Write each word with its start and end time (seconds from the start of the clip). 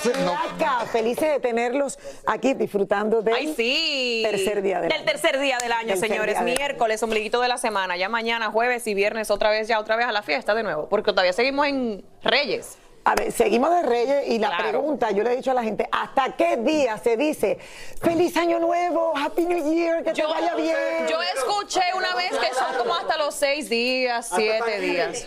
Flaca, 0.00 0.86
Felices 0.90 1.28
de 1.32 1.40
tenerlos 1.40 1.98
aquí 2.26 2.54
disfrutando 2.54 3.22
del 3.22 3.34
Ay, 3.34 3.54
sí. 3.56 4.22
tercer 4.24 4.62
día 4.62 4.80
del 4.80 4.88
Del 4.90 4.98
año. 5.00 5.06
tercer 5.10 5.38
día 5.38 5.58
del 5.58 5.72
año, 5.72 5.88
Tercer 5.88 6.08
señores. 6.08 6.34
día 6.34 6.44
del 6.44 6.54
Miércoles, 6.58 7.02
ombliguito 7.02 7.40
de 7.40 7.48
la 7.48 7.58
semana. 7.58 7.96
Ya 7.96 8.08
mañana, 8.08 8.50
jueves 8.50 8.86
y 8.86 8.94
viernes, 8.94 9.30
otra 9.30 9.50
vez, 9.50 9.68
ya 9.68 9.78
otra 9.78 9.96
vez 9.96 10.06
a 10.06 10.12
la 10.12 10.22
fiesta 10.22 10.54
de 10.54 10.62
nuevo. 10.62 10.88
Porque 10.88 11.10
todavía 11.12 11.32
seguimos 11.32 11.66
en 11.66 12.04
Reyes. 12.22 12.78
A 13.04 13.16
ver, 13.16 13.32
seguimos 13.32 13.74
de 13.74 13.82
Reyes 13.82 14.28
y 14.28 14.38
la 14.38 14.48
Claro. 14.48 14.68
pregunta, 14.70 15.10
yo 15.10 15.24
le 15.24 15.32
he 15.32 15.36
dicho 15.36 15.50
a 15.50 15.54
la 15.54 15.64
gente, 15.64 15.88
¿hasta 15.90 16.36
qué 16.36 16.56
día 16.58 16.96
se 16.98 17.16
dice 17.16 17.58
feliz 18.00 18.36
año 18.36 18.60
nuevo, 18.60 19.12
happy 19.16 19.44
new 19.44 19.74
year, 19.74 20.04
que 20.04 20.12
te 20.12 20.22
vaya 20.22 20.54
bien? 20.54 20.76
Yo 21.10 21.20
escuché 21.36 21.82
una 21.96 22.14
vez 22.14 22.30
que 22.30 22.54
son 22.54 22.76
como 22.78 22.94
hasta 22.94 23.16
los 23.18 23.34
seis 23.34 23.68
días, 23.68 24.30
siete 24.32 24.80
días. 24.80 25.26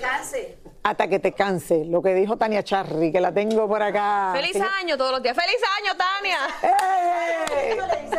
Hasta 0.86 1.08
que 1.08 1.18
te 1.18 1.32
canse, 1.32 1.84
lo 1.84 2.00
que 2.00 2.14
dijo 2.14 2.38
Tania 2.38 2.62
Charry, 2.62 3.12
que 3.12 3.20
la 3.20 3.34
tengo 3.34 3.68
por 3.68 3.82
acá. 3.82 4.34
Feliz 4.36 4.56
año 4.80 4.96
todos 4.96 5.14
los 5.14 5.24
días. 5.24 5.36
¡Feliz 5.36 5.58
año, 5.82 5.98
Tania! 5.98 6.38
¡Eh! 6.62 8.15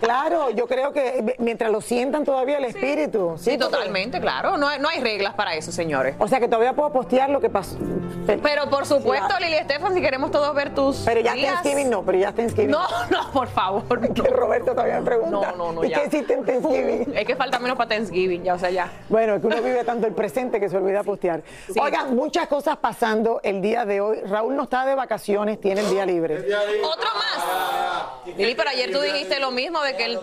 Claro, 0.00 0.50
yo 0.50 0.66
creo 0.66 0.92
que 0.92 1.36
mientras 1.38 1.70
lo 1.70 1.80
sientan 1.80 2.24
todavía 2.24 2.58
el 2.58 2.64
espíritu. 2.64 3.34
Sí, 3.38 3.58
totalmente, 3.58 4.20
claro. 4.20 4.56
No 4.56 4.68
hay, 4.68 4.80
no 4.80 4.88
hay 4.88 5.00
reglas 5.00 5.34
para 5.34 5.54
eso, 5.54 5.72
señores. 5.72 6.14
O 6.18 6.26
sea 6.26 6.40
que 6.40 6.48
todavía 6.48 6.72
puedo 6.72 6.90
postear 6.92 7.30
lo 7.30 7.40
que 7.40 7.50
pasó. 7.50 7.76
Pero 8.26 8.68
por 8.70 8.86
supuesto. 8.86 9.34
Lili 9.40 9.54
Estefan, 9.54 9.94
si 9.94 10.00
queremos 10.00 10.30
todos 10.30 10.54
ver 10.54 10.74
tus 10.74 10.98
Pero 11.04 11.20
ya 11.20 11.32
días. 11.34 11.54
Thanksgiving 11.54 11.90
no, 11.90 12.02
pero 12.02 12.18
ya 12.18 12.32
Thanksgiving. 12.32 12.70
No, 12.70 12.86
no, 13.10 13.30
por 13.32 13.48
favor. 13.48 14.00
Que 14.12 14.22
Roberto 14.30 14.72
todavía 14.72 15.00
me 15.00 15.04
pregunta. 15.06 15.52
No, 15.52 15.66
no, 15.66 15.72
no, 15.72 15.84
¿Y 15.84 15.90
ya. 15.90 16.00
qué 16.00 16.06
hiciste 16.06 16.34
en 16.34 16.44
Thanksgiving? 16.44 17.16
Es 17.16 17.26
que 17.26 17.36
falta 17.36 17.58
menos 17.58 17.76
para 17.76 17.88
Thanksgiving, 17.88 18.42
ya, 18.44 18.54
o 18.54 18.58
sea, 18.58 18.70
ya. 18.70 18.90
Bueno, 19.08 19.34
es 19.34 19.40
que 19.40 19.46
uno 19.46 19.56
vive 19.62 19.84
tanto 19.84 20.06
el 20.06 20.14
presente 20.14 20.60
que 20.60 20.68
se 20.68 20.76
olvida 20.76 21.02
postear. 21.02 21.42
Sí. 21.72 21.78
Oigan, 21.80 22.14
muchas 22.14 22.46
cosas 22.48 22.76
pasando 22.76 23.40
el 23.42 23.60
día 23.60 23.84
de 23.84 24.00
hoy. 24.00 24.20
Raúl 24.20 24.56
no 24.56 24.64
está 24.64 24.84
de 24.86 24.94
vacaciones, 24.94 25.60
tiene 25.60 25.80
el 25.80 25.90
día 25.90 26.06
libre. 26.06 26.38
Otro 26.38 27.08
más. 27.14 28.36
Lili, 28.36 28.54
pero 28.54 28.70
ayer 28.70 28.92
tú 28.92 29.00
dijiste 29.00 29.40
lo 29.40 29.50
mismo 29.50 29.82
de 29.82 29.89
que 29.96 30.04
él 30.06 30.18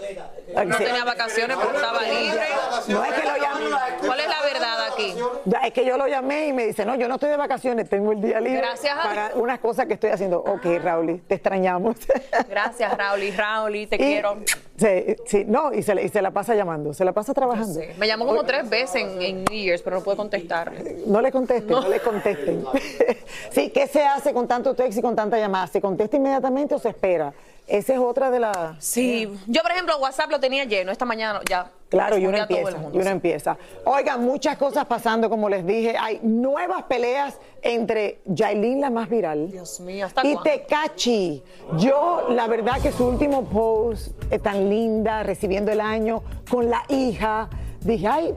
no 0.65 0.77
tenía 0.77 1.03
vacaciones 1.05 1.57
porque 1.57 1.75
estaba 1.77 2.01
libre. 2.01 2.41
No 2.87 3.03
es 3.03 3.13
que 3.13 3.27
lo 3.27 3.37
llamé. 3.37 3.75
¿Cuál 4.05 4.19
es 4.19 4.27
la 4.27 4.41
verdad 4.41 4.85
aquí? 4.91 5.15
Ya, 5.45 5.59
es 5.59 5.73
que 5.73 5.85
yo 5.85 5.97
lo 5.97 6.07
llamé 6.07 6.47
y 6.47 6.53
me 6.53 6.65
dice, 6.67 6.85
no, 6.85 6.95
yo 6.95 7.07
no 7.07 7.15
estoy 7.15 7.29
de 7.29 7.37
vacaciones, 7.37 7.89
tengo 7.89 8.11
el 8.11 8.21
día 8.21 8.39
libre 8.39 8.57
Gracias 8.59 8.97
a- 8.97 9.03
para 9.03 9.31
unas 9.35 9.59
cosas 9.59 9.85
que 9.85 9.93
estoy 9.93 10.09
haciendo. 10.11 10.39
Ok, 10.39 10.65
Raúl, 10.81 11.21
te 11.27 11.35
extrañamos. 11.35 11.95
Gracias, 12.49 12.97
Raúl 12.97 13.23
y 13.23 13.31
Raúl, 13.31 13.87
te 13.89 13.95
Y- 13.95 13.99
quiero. 13.99 14.37
Sí, 14.77 15.15
sí, 15.25 15.43
no, 15.47 15.73
y 15.73 15.81
se, 15.81 15.95
le- 15.95 16.03
y 16.03 16.09
se 16.09 16.21
la 16.21 16.29
pasa 16.31 16.53
llamando, 16.53 16.93
se 16.93 17.03
la 17.03 17.11
pasa 17.11 17.33
trabajando. 17.33 17.79
Sí. 17.79 17.87
Me 17.97 18.05
llamó 18.07 18.27
como 18.27 18.43
tres 18.43 18.69
veces 18.69 18.95
en, 19.01 19.21
en 19.21 19.43
New 19.45 19.53
Year's, 19.63 19.81
pero 19.81 19.97
no 19.97 20.03
pude 20.03 20.15
contestarle. 20.15 20.97
No 21.07 21.19
le 21.19 21.31
contesten, 21.31 21.67
no, 21.71 21.87
le 21.87 21.99
contesten. 21.99 22.63
sí, 23.51 23.71
¿qué 23.71 23.87
se 23.87 24.05
hace 24.05 24.33
con 24.33 24.47
tanto 24.47 24.75
texto 24.75 24.99
y 24.99 25.01
con 25.01 25.15
tanta 25.15 25.37
llamada? 25.39 25.65
¿Se 25.67 25.81
contesta 25.81 26.17
inmediatamente 26.17 26.75
o 26.75 26.79
se 26.79 26.89
espera? 26.89 27.33
Esa 27.67 27.93
es 27.93 27.99
otra 27.99 28.31
de 28.31 28.39
las... 28.39 28.83
Sí, 28.83 29.29
yo 29.45 29.61
por 29.61 29.71
ejemplo 29.71 29.97
WhatsApp 29.97 30.31
lo 30.31 30.39
tenía 30.39 30.63
lleno, 30.63 30.89
esta 30.89 31.03
mañana 31.03 31.41
ya. 31.49 31.69
Claro, 31.89 32.17
y 32.17 32.25
uno 32.25 32.37
empieza, 32.37 32.77
y 32.93 32.97
uno 32.97 33.09
empieza. 33.09 33.57
Oigan, 33.85 34.23
muchas 34.23 34.57
cosas 34.57 34.85
pasando, 34.85 35.29
como 35.29 35.49
les 35.49 35.65
dije. 35.65 35.95
Hay 35.97 36.19
nuevas 36.21 36.83
peleas 36.83 37.37
entre 37.61 38.19
Yailin, 38.25 38.81
la 38.81 38.89
más 38.89 39.09
viral, 39.09 39.51
Dios 39.51 39.79
mío, 39.81 40.05
¿hasta 40.05 40.21
y 40.25 40.33
cuándo? 40.33 40.43
Tecachi. 40.43 41.43
Yo, 41.77 42.27
la 42.29 42.47
verdad 42.47 42.81
que 42.81 42.91
su 42.91 43.05
último 43.05 43.45
post 43.45 44.11
es 44.31 44.41
tan 44.41 44.69
linda, 44.69 45.23
recibiendo 45.23 45.71
el 45.71 45.81
año 45.81 46.23
con 46.49 46.69
la 46.69 46.83
hija. 46.89 47.49
Dije, 47.81 48.07
ay, 48.07 48.35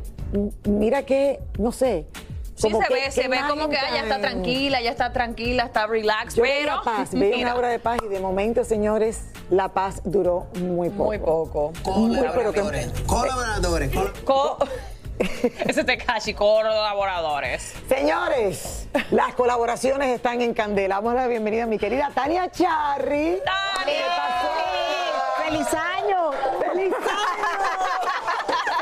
mira 0.64 1.04
que, 1.04 1.40
no 1.58 1.72
sé. 1.72 2.06
Sí, 2.60 2.70
se 2.70 2.78
que- 2.88 2.94
ve, 2.94 3.10
se 3.10 3.28
ve 3.28 3.38
como 3.48 3.68
que 3.68 3.78
ah, 3.78 3.88
ella 3.90 4.02
está 4.02 4.20
tranquila, 4.20 4.80
ella 4.80 4.90
está 4.90 5.12
tranquila, 5.12 5.64
está 5.64 5.86
relax, 5.86 6.34
Yo 6.34 6.42
pero 6.42 6.54
veía 6.54 6.80
paz, 6.84 7.10
veía 7.12 7.36
mira, 7.36 7.48
una 7.48 7.56
obra 7.58 7.68
de 7.68 7.78
paz 7.78 7.98
y 8.04 8.08
de 8.08 8.20
momento, 8.20 8.64
señores, 8.64 9.22
la 9.48 9.68
paz 9.68 10.00
duró 10.04 10.46
muy 10.60 10.90
poco. 10.90 11.04
muy 11.04 11.18
poco. 11.18 11.72
Muy, 11.96 12.16
Colaboradores. 13.06 13.90
Co- 14.24 14.58
Ese 15.66 15.84
Tekashi, 15.84 16.32
colaboradores. 16.32 17.74
Señores, 17.88 18.88
las 19.10 19.34
colaboraciones 19.34 20.08
están 20.14 20.40
en 20.40 20.54
candela. 20.54 20.96
Vamos 20.96 21.12
a 21.12 21.16
la 21.22 21.26
bienvenida 21.26 21.64
a 21.64 21.66
mi 21.66 21.78
querida 21.78 22.10
Tania 22.14 22.50
Charry. 22.50 23.38
¡Tania! 23.44 24.06
¡Feliz 25.44 25.66
año! 25.74 26.30
¡Feliz 26.72 26.94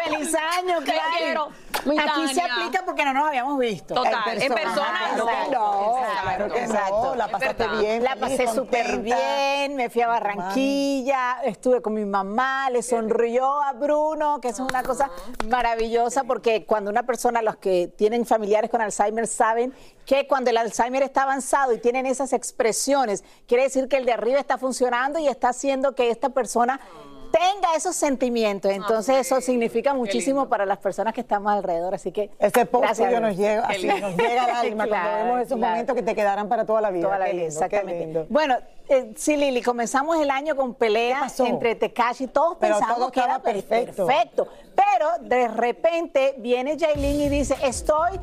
¡Feliz 0.04 0.34
año, 0.34 0.76
claro! 0.84 1.48
Aquí 1.78 2.34
se 2.34 2.42
aplica 2.42 2.82
porque 2.84 3.04
no 3.04 3.12
nos 3.12 3.28
habíamos 3.28 3.58
visto. 3.58 3.94
Total, 3.94 4.42
en 4.42 4.52
persona 4.52 5.16
no. 5.16 5.26
Claro 5.26 5.48
que 5.48 5.50
no, 5.50 5.98
Exacto, 5.98 6.22
claro 6.22 6.48
que 6.52 6.60
no. 6.60 6.66
exacto. 6.66 7.14
La 7.14 7.28
pasaste 7.28 7.69
bien. 7.69 8.04
La 8.04 8.16
pasé 8.16 8.46
súper 8.48 8.98
bien, 8.98 9.76
me 9.76 9.90
fui 9.90 10.02
a 10.02 10.08
Barranquilla, 10.08 11.40
estuve 11.44 11.80
con 11.82 11.94
mi 11.94 12.04
mamá, 12.04 12.70
le 12.70 12.82
sonrió 12.82 13.62
a 13.62 13.72
Bruno, 13.72 14.40
que 14.40 14.48
eso 14.48 14.64
es 14.64 14.70
una 14.70 14.82
cosa 14.82 15.10
maravillosa 15.48 16.25
porque 16.25 16.64
cuando 16.64 16.90
una 16.90 17.04
persona, 17.04 17.42
los 17.42 17.56
que 17.56 17.92
tienen 17.96 18.26
familiares 18.26 18.70
con 18.70 18.80
Alzheimer 18.80 19.26
saben 19.26 19.75
que 20.06 20.26
cuando 20.26 20.50
el 20.50 20.56
Alzheimer 20.56 21.02
está 21.02 21.25
avanzado 21.25 21.72
y 21.72 21.78
tienen 21.78 22.06
esas 22.06 22.32
expresiones, 22.32 23.25
quiere 23.46 23.64
decir 23.64 23.88
que 23.88 23.96
el 23.96 24.06
de 24.06 24.12
arriba 24.12 24.38
está 24.38 24.58
funcionando 24.58 25.19
y 25.19 25.28
está 25.28 25.50
haciendo 25.50 25.94
que 25.94 26.10
esta 26.10 26.30
persona 26.30 26.80
tenga 27.38 27.75
esos 27.76 27.94
sentimientos. 27.96 28.70
Entonces 28.73 29.17
eso 29.17 29.40
significa 29.40 29.94
muchísimo 29.94 30.49
para 30.49 30.67
las 30.67 30.79
personas 30.79 31.14
que 31.14 31.20
estamos 31.20 31.52
alrededor. 31.52 31.94
Así 31.94 32.12
que 32.12 32.31
Ese 32.38 32.64
Dios. 33.08 33.20
nos 33.20 33.37
llega, 33.37 33.67
así, 33.67 33.87
nos 33.87 34.17
llega 34.17 34.44
al 34.44 34.67
alma 34.67 34.87
cuando 34.88 35.08
vemos 35.17 35.40
esos 35.40 35.58
claro. 35.58 35.73
momentos 35.73 35.96
que 35.96 36.02
te 36.02 36.14
quedarán 36.14 36.49
para 36.49 36.64
toda 36.64 36.81
la 36.81 36.90
vida. 36.90 37.05
Toda 37.06 37.19
la 37.19 37.26
Qué 37.26 37.32
vida, 37.32 37.43
lindo, 37.44 37.55
exactamente. 37.55 38.05
lindo. 38.05 38.26
Bueno, 38.29 38.56
eh, 38.88 39.12
sí, 39.17 39.37
Lili, 39.37 39.62
comenzamos 39.62 40.19
el 40.19 40.31
año 40.31 40.56
con 40.56 40.75
peleas 40.75 41.38
entre 41.40 41.75
Tekashi, 41.75 42.26
todos 42.29 42.56
Pero 42.58 42.76
pensábamos 42.76 42.99
todo 42.99 43.12
que 43.12 43.20
era 43.20 43.38
perfecto. 43.38 44.06
perfecto. 44.06 44.49
Pero 44.75 45.29
de 45.29 45.49
repente 45.49 46.35
viene 46.38 46.79
Jailin 46.79 47.20
y 47.20 47.29
dice, 47.29 47.55
estoy 47.62 48.19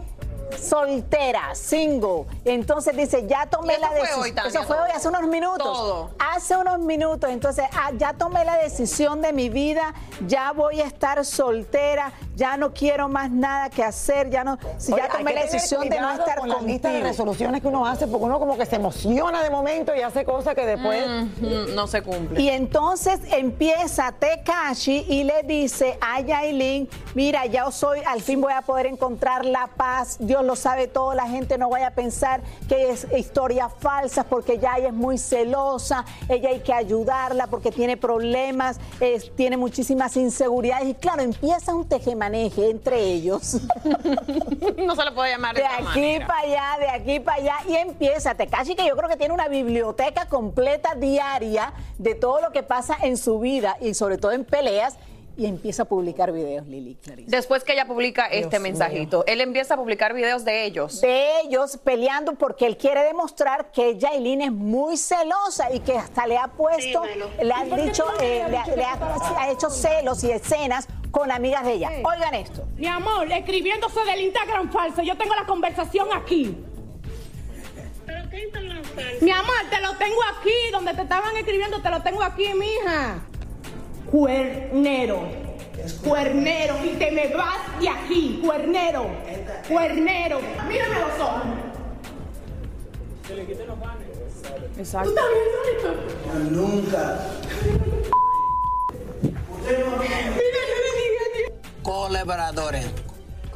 soltera, 0.59 1.53
single. 1.55 2.25
Entonces 2.43 2.95
dice, 2.95 3.25
ya 3.27 3.45
tomé 3.47 3.73
Y 3.73 3.75
eso 3.75 3.81
la 3.81 3.87
fue 3.89 3.99
decisión. 3.99 4.21
hoy, 4.21 4.47
Eso 4.47 4.63
fue 4.63 4.77
hoy, 4.79 4.89
hace 4.93 5.07
unos 5.07 5.23
minutos. 5.23 5.63
Todo. 5.63 6.09
Hace 6.19 6.57
unos 6.57 6.79
minutos. 6.79 7.29
Entonces, 7.29 7.65
ah, 7.73 7.91
ya 7.97 8.13
tomé 8.13 8.45
la 8.45 8.57
decisión 8.57 9.21
de 9.21 9.33
mi 9.33 9.49
vida, 9.49 9.93
ya 10.27 10.51
voy 10.51 10.81
a 10.81 10.85
estar 10.85 11.23
soltera, 11.25 12.11
ya 12.35 12.57
no 12.57 12.73
quiero 12.73 13.07
más 13.09 13.31
nada 13.31 13.69
que 13.69 13.83
hacer, 13.83 14.29
ya 14.29 14.43
no, 14.43 14.57
si 14.77 14.93
Oye, 14.93 15.03
ya 15.03 15.09
tomé 15.09 15.33
la 15.33 15.41
decisión 15.43 15.87
de 15.89 15.99
no 15.99 16.11
estar 16.11 16.39
con 16.39 16.49
la 16.49 16.61
lista 16.61 16.89
de 16.89 17.01
resoluciones 17.01 17.61
que 17.61 17.67
uno 17.67 17.85
hace, 17.85 18.07
porque 18.07 18.25
uno 18.25 18.39
como 18.39 18.57
que 18.57 18.65
se 18.65 18.75
emociona 18.75 19.41
de 19.43 19.49
momento 19.49 19.95
y 19.95 20.01
hace 20.01 20.25
cosas 20.25 20.55
que 20.55 20.65
después... 20.65 21.05
Mm, 21.07 21.75
no 21.75 21.87
se 21.87 22.01
cumple. 22.01 22.41
Y 22.41 22.49
entonces 22.49 23.19
empieza 23.31 24.11
Tekashi 24.11 25.05
y 25.07 25.23
le 25.23 25.43
dice 25.43 25.97
a 26.01 26.19
Yailin, 26.21 26.89
mira, 27.13 27.45
ya 27.45 27.69
soy, 27.71 28.01
al 28.05 28.21
fin 28.21 28.41
voy 28.41 28.53
a 28.53 28.61
poder 28.61 28.85
encontrar 28.87 29.45
la 29.45 29.67
paz, 29.67 30.17
Dios 30.19 30.34
lo 30.43 30.55
sabe 30.55 30.87
todo, 30.87 31.13
la 31.13 31.27
gente 31.27 31.57
no 31.57 31.69
vaya 31.69 31.87
a 31.87 31.91
pensar 31.91 32.41
que 32.67 32.89
es 32.91 33.07
historia 33.17 33.69
falsa 33.69 34.23
porque 34.25 34.57
ya 34.59 34.75
ella 34.77 34.87
es 34.89 34.93
muy 34.93 35.17
celosa, 35.17 36.05
ella 36.29 36.49
hay 36.49 36.59
que 36.61 36.73
ayudarla 36.73 37.47
porque 37.47 37.71
tiene 37.71 37.97
problemas, 37.97 38.79
es- 38.99 39.33
tiene 39.35 39.57
muchísimas 39.57 40.15
inseguridades 40.17 40.87
y 40.87 40.93
claro, 40.95 41.21
empieza 41.21 41.73
un 41.73 41.87
tejemaneje 41.87 42.69
entre 42.69 42.99
ellos. 43.01 43.57
no 44.77 44.95
se 44.95 45.03
le 45.05 45.11
puede 45.11 45.31
llamar 45.31 45.55
de, 45.55 45.61
De 45.61 45.67
aquí 45.67 45.83
manera. 45.83 46.27
para 46.27 46.39
allá, 46.41 46.65
de 46.79 46.89
aquí 46.89 47.19
para 47.19 47.37
allá, 47.41 47.55
y 47.67 47.75
empieza 47.75 48.35
Tekashi, 48.35 48.75
que 48.75 48.85
yo 48.87 48.95
creo 48.95 49.09
que 49.09 49.17
tiene 49.17 49.33
una 49.33 49.47
biblioteca 49.47 50.27
completa 50.27 50.95
diaria 50.95 51.73
de 51.97 52.15
todo 52.15 52.41
lo 52.41 52.51
que 52.51 52.63
pasa 52.63 52.97
en 53.01 53.17
su 53.17 53.39
vida 53.39 53.77
y 53.81 53.93
sobre 53.93 54.17
todo 54.17 54.31
en 54.31 54.45
peleas, 54.45 54.97
y 55.37 55.45
empieza 55.47 55.83
a 55.83 55.85
publicar 55.85 56.31
videos, 56.31 56.65
Lili 56.67 56.95
Clarice. 56.95 57.29
Después 57.29 57.63
que 57.63 57.73
ella 57.73 57.85
publica 57.85 58.25
este 58.27 58.59
mensajito, 58.59 59.23
él 59.27 59.41
empieza 59.41 59.73
a 59.73 59.77
publicar 59.77 60.13
videos 60.13 60.45
de 60.45 60.65
ellos. 60.65 61.01
De 61.01 61.41
ellos 61.41 61.77
peleando 61.83 62.35
porque 62.35 62.65
él 62.65 62.77
quiere 62.77 63.03
demostrar 63.03 63.71
que 63.71 63.97
Yailin 63.97 64.41
es 64.41 64.51
muy 64.51 64.97
celosa 64.97 65.73
y 65.73 65.79
que 65.81 65.97
hasta 65.97 66.25
le 66.27 66.37
ha 66.37 66.47
puesto, 66.47 67.03
le 67.41 67.53
ha 67.53 67.63
dicho, 67.77 68.05
eh, 68.21 68.45
le, 68.49 68.57
ha- 68.57 68.67
le 68.67 68.83
ha, 68.83 68.97
ha 69.39 69.51
hecho 69.51 69.69
celos 69.69 70.23
y 70.23 70.31
escenas 70.31 70.87
con 71.11 71.31
amigas 71.31 71.65
de 71.65 71.73
ella. 71.73 71.89
Oigan 72.03 72.33
esto. 72.35 72.65
Mi 72.77 72.87
amor, 72.87 73.31
escribiéndose 73.31 74.03
del 74.05 74.21
Instagram 74.21 74.71
falso, 74.71 75.01
yo 75.01 75.17
tengo 75.17 75.35
la 75.35 75.45
conversación 75.45 76.07
aquí. 76.13 76.55
Mi 79.21 79.31
amor, 79.31 79.55
te 79.69 79.81
lo 79.81 79.95
tengo 79.97 80.19
aquí, 80.37 80.51
donde 80.71 80.93
te 80.93 81.01
estaban 81.01 81.35
escribiendo, 81.37 81.81
te 81.81 81.89
lo 81.89 82.01
tengo 82.03 82.21
aquí, 82.21 82.47
mija. 82.53 83.19
Cuernero. 84.11 85.27
Cuernero. 86.03 86.75
Y 86.85 86.89
te 86.95 87.11
me 87.11 87.27
vas 87.35 87.79
de 87.79 87.89
aquí, 87.89 88.41
cuernero. 88.43 89.07
Cuernero. 89.67 90.39
Mírame 90.67 90.99
los 90.99 91.19
ojos. 91.19 91.43
Exacto. 94.77 95.09
¿Tú 95.09 95.15
estás 95.15 95.29
viendo 95.33 95.59
esto? 95.75 96.51
Nunca. 96.51 97.19
Mira, 99.63 99.79
yo 99.79 100.77
le 100.83 100.91
dije 101.01 101.19
a 101.19 101.29
ti. 101.33 101.41
Colaboradores. 101.81 103.04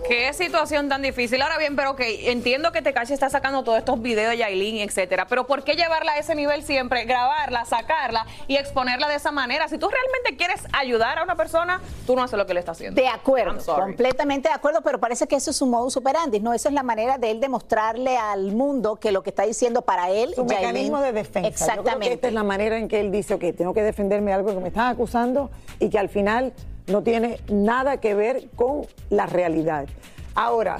Qué 0.07 0.33
situación 0.33 0.89
tan 0.89 1.01
difícil. 1.01 1.41
Ahora 1.41 1.57
bien, 1.57 1.75
pero 1.75 1.91
ok, 1.91 2.01
entiendo 2.23 2.71
que 2.71 2.81
Tekashi 2.81 3.13
está 3.13 3.29
sacando 3.29 3.63
todos 3.63 3.77
estos 3.79 4.01
videos 4.01 4.31
de 4.31 4.37
Yailin, 4.37 4.77
etcétera, 4.79 5.27
pero 5.27 5.45
¿por 5.45 5.63
qué 5.63 5.75
llevarla 5.75 6.13
a 6.13 6.17
ese 6.17 6.33
nivel 6.35 6.63
siempre? 6.63 7.05
Grabarla, 7.05 7.65
sacarla 7.65 8.25
y 8.47 8.55
exponerla 8.55 9.07
de 9.07 9.15
esa 9.15 9.31
manera. 9.31 9.67
Si 9.67 9.77
tú 9.77 9.87
realmente 9.89 10.35
quieres 10.37 10.63
ayudar 10.73 11.19
a 11.19 11.23
una 11.23 11.35
persona, 11.35 11.81
tú 12.07 12.15
no 12.15 12.23
haces 12.23 12.37
lo 12.37 12.45
que 12.45 12.53
le 12.53 12.59
está 12.61 12.71
haciendo. 12.71 12.99
De 12.99 13.07
acuerdo, 13.07 13.63
completamente 13.75 14.49
de 14.49 14.55
acuerdo, 14.55 14.81
pero 14.81 14.99
parece 14.99 15.27
que 15.27 15.35
eso 15.35 15.51
es 15.51 15.57
su 15.57 15.65
modus 15.67 15.97
operandi, 15.97 16.39
¿no? 16.39 16.53
Esa 16.53 16.69
es 16.69 16.75
la 16.75 16.83
manera 16.83 17.17
de 17.17 17.31
él 17.31 17.39
demostrarle 17.39 18.17
al 18.17 18.51
mundo 18.51 18.95
que 18.95 19.11
lo 19.11 19.21
que 19.21 19.29
está 19.29 19.43
diciendo 19.43 19.81
para 19.83 20.09
él, 20.09 20.33
Su 20.33 20.43
Yailin- 20.45 20.47
mecanismo 20.59 21.01
de 21.01 21.11
defensa. 21.11 21.39
Yo 21.39 21.41
creo 21.41 21.51
que 21.51 21.79
Exactamente. 21.79 22.13
esta 22.13 22.27
es 22.29 22.33
la 22.33 22.43
manera 22.43 22.77
en 22.77 22.87
que 22.87 22.99
él 22.99 23.11
dice, 23.11 23.33
ok, 23.35 23.43
tengo 23.55 23.73
que 23.73 23.83
defenderme 23.83 24.31
de 24.31 24.35
algo 24.37 24.53
que 24.53 24.59
me 24.61 24.69
están 24.69 24.87
acusando 24.87 25.51
y 25.79 25.89
que 25.89 25.99
al 25.99 26.09
final 26.09 26.53
no 26.89 27.01
tiene 27.03 27.39
nada 27.49 27.97
que 27.97 28.13
ver 28.15 28.49
con 28.55 28.85
la 29.09 29.25
realidad. 29.25 29.85
Ahora, 30.35 30.77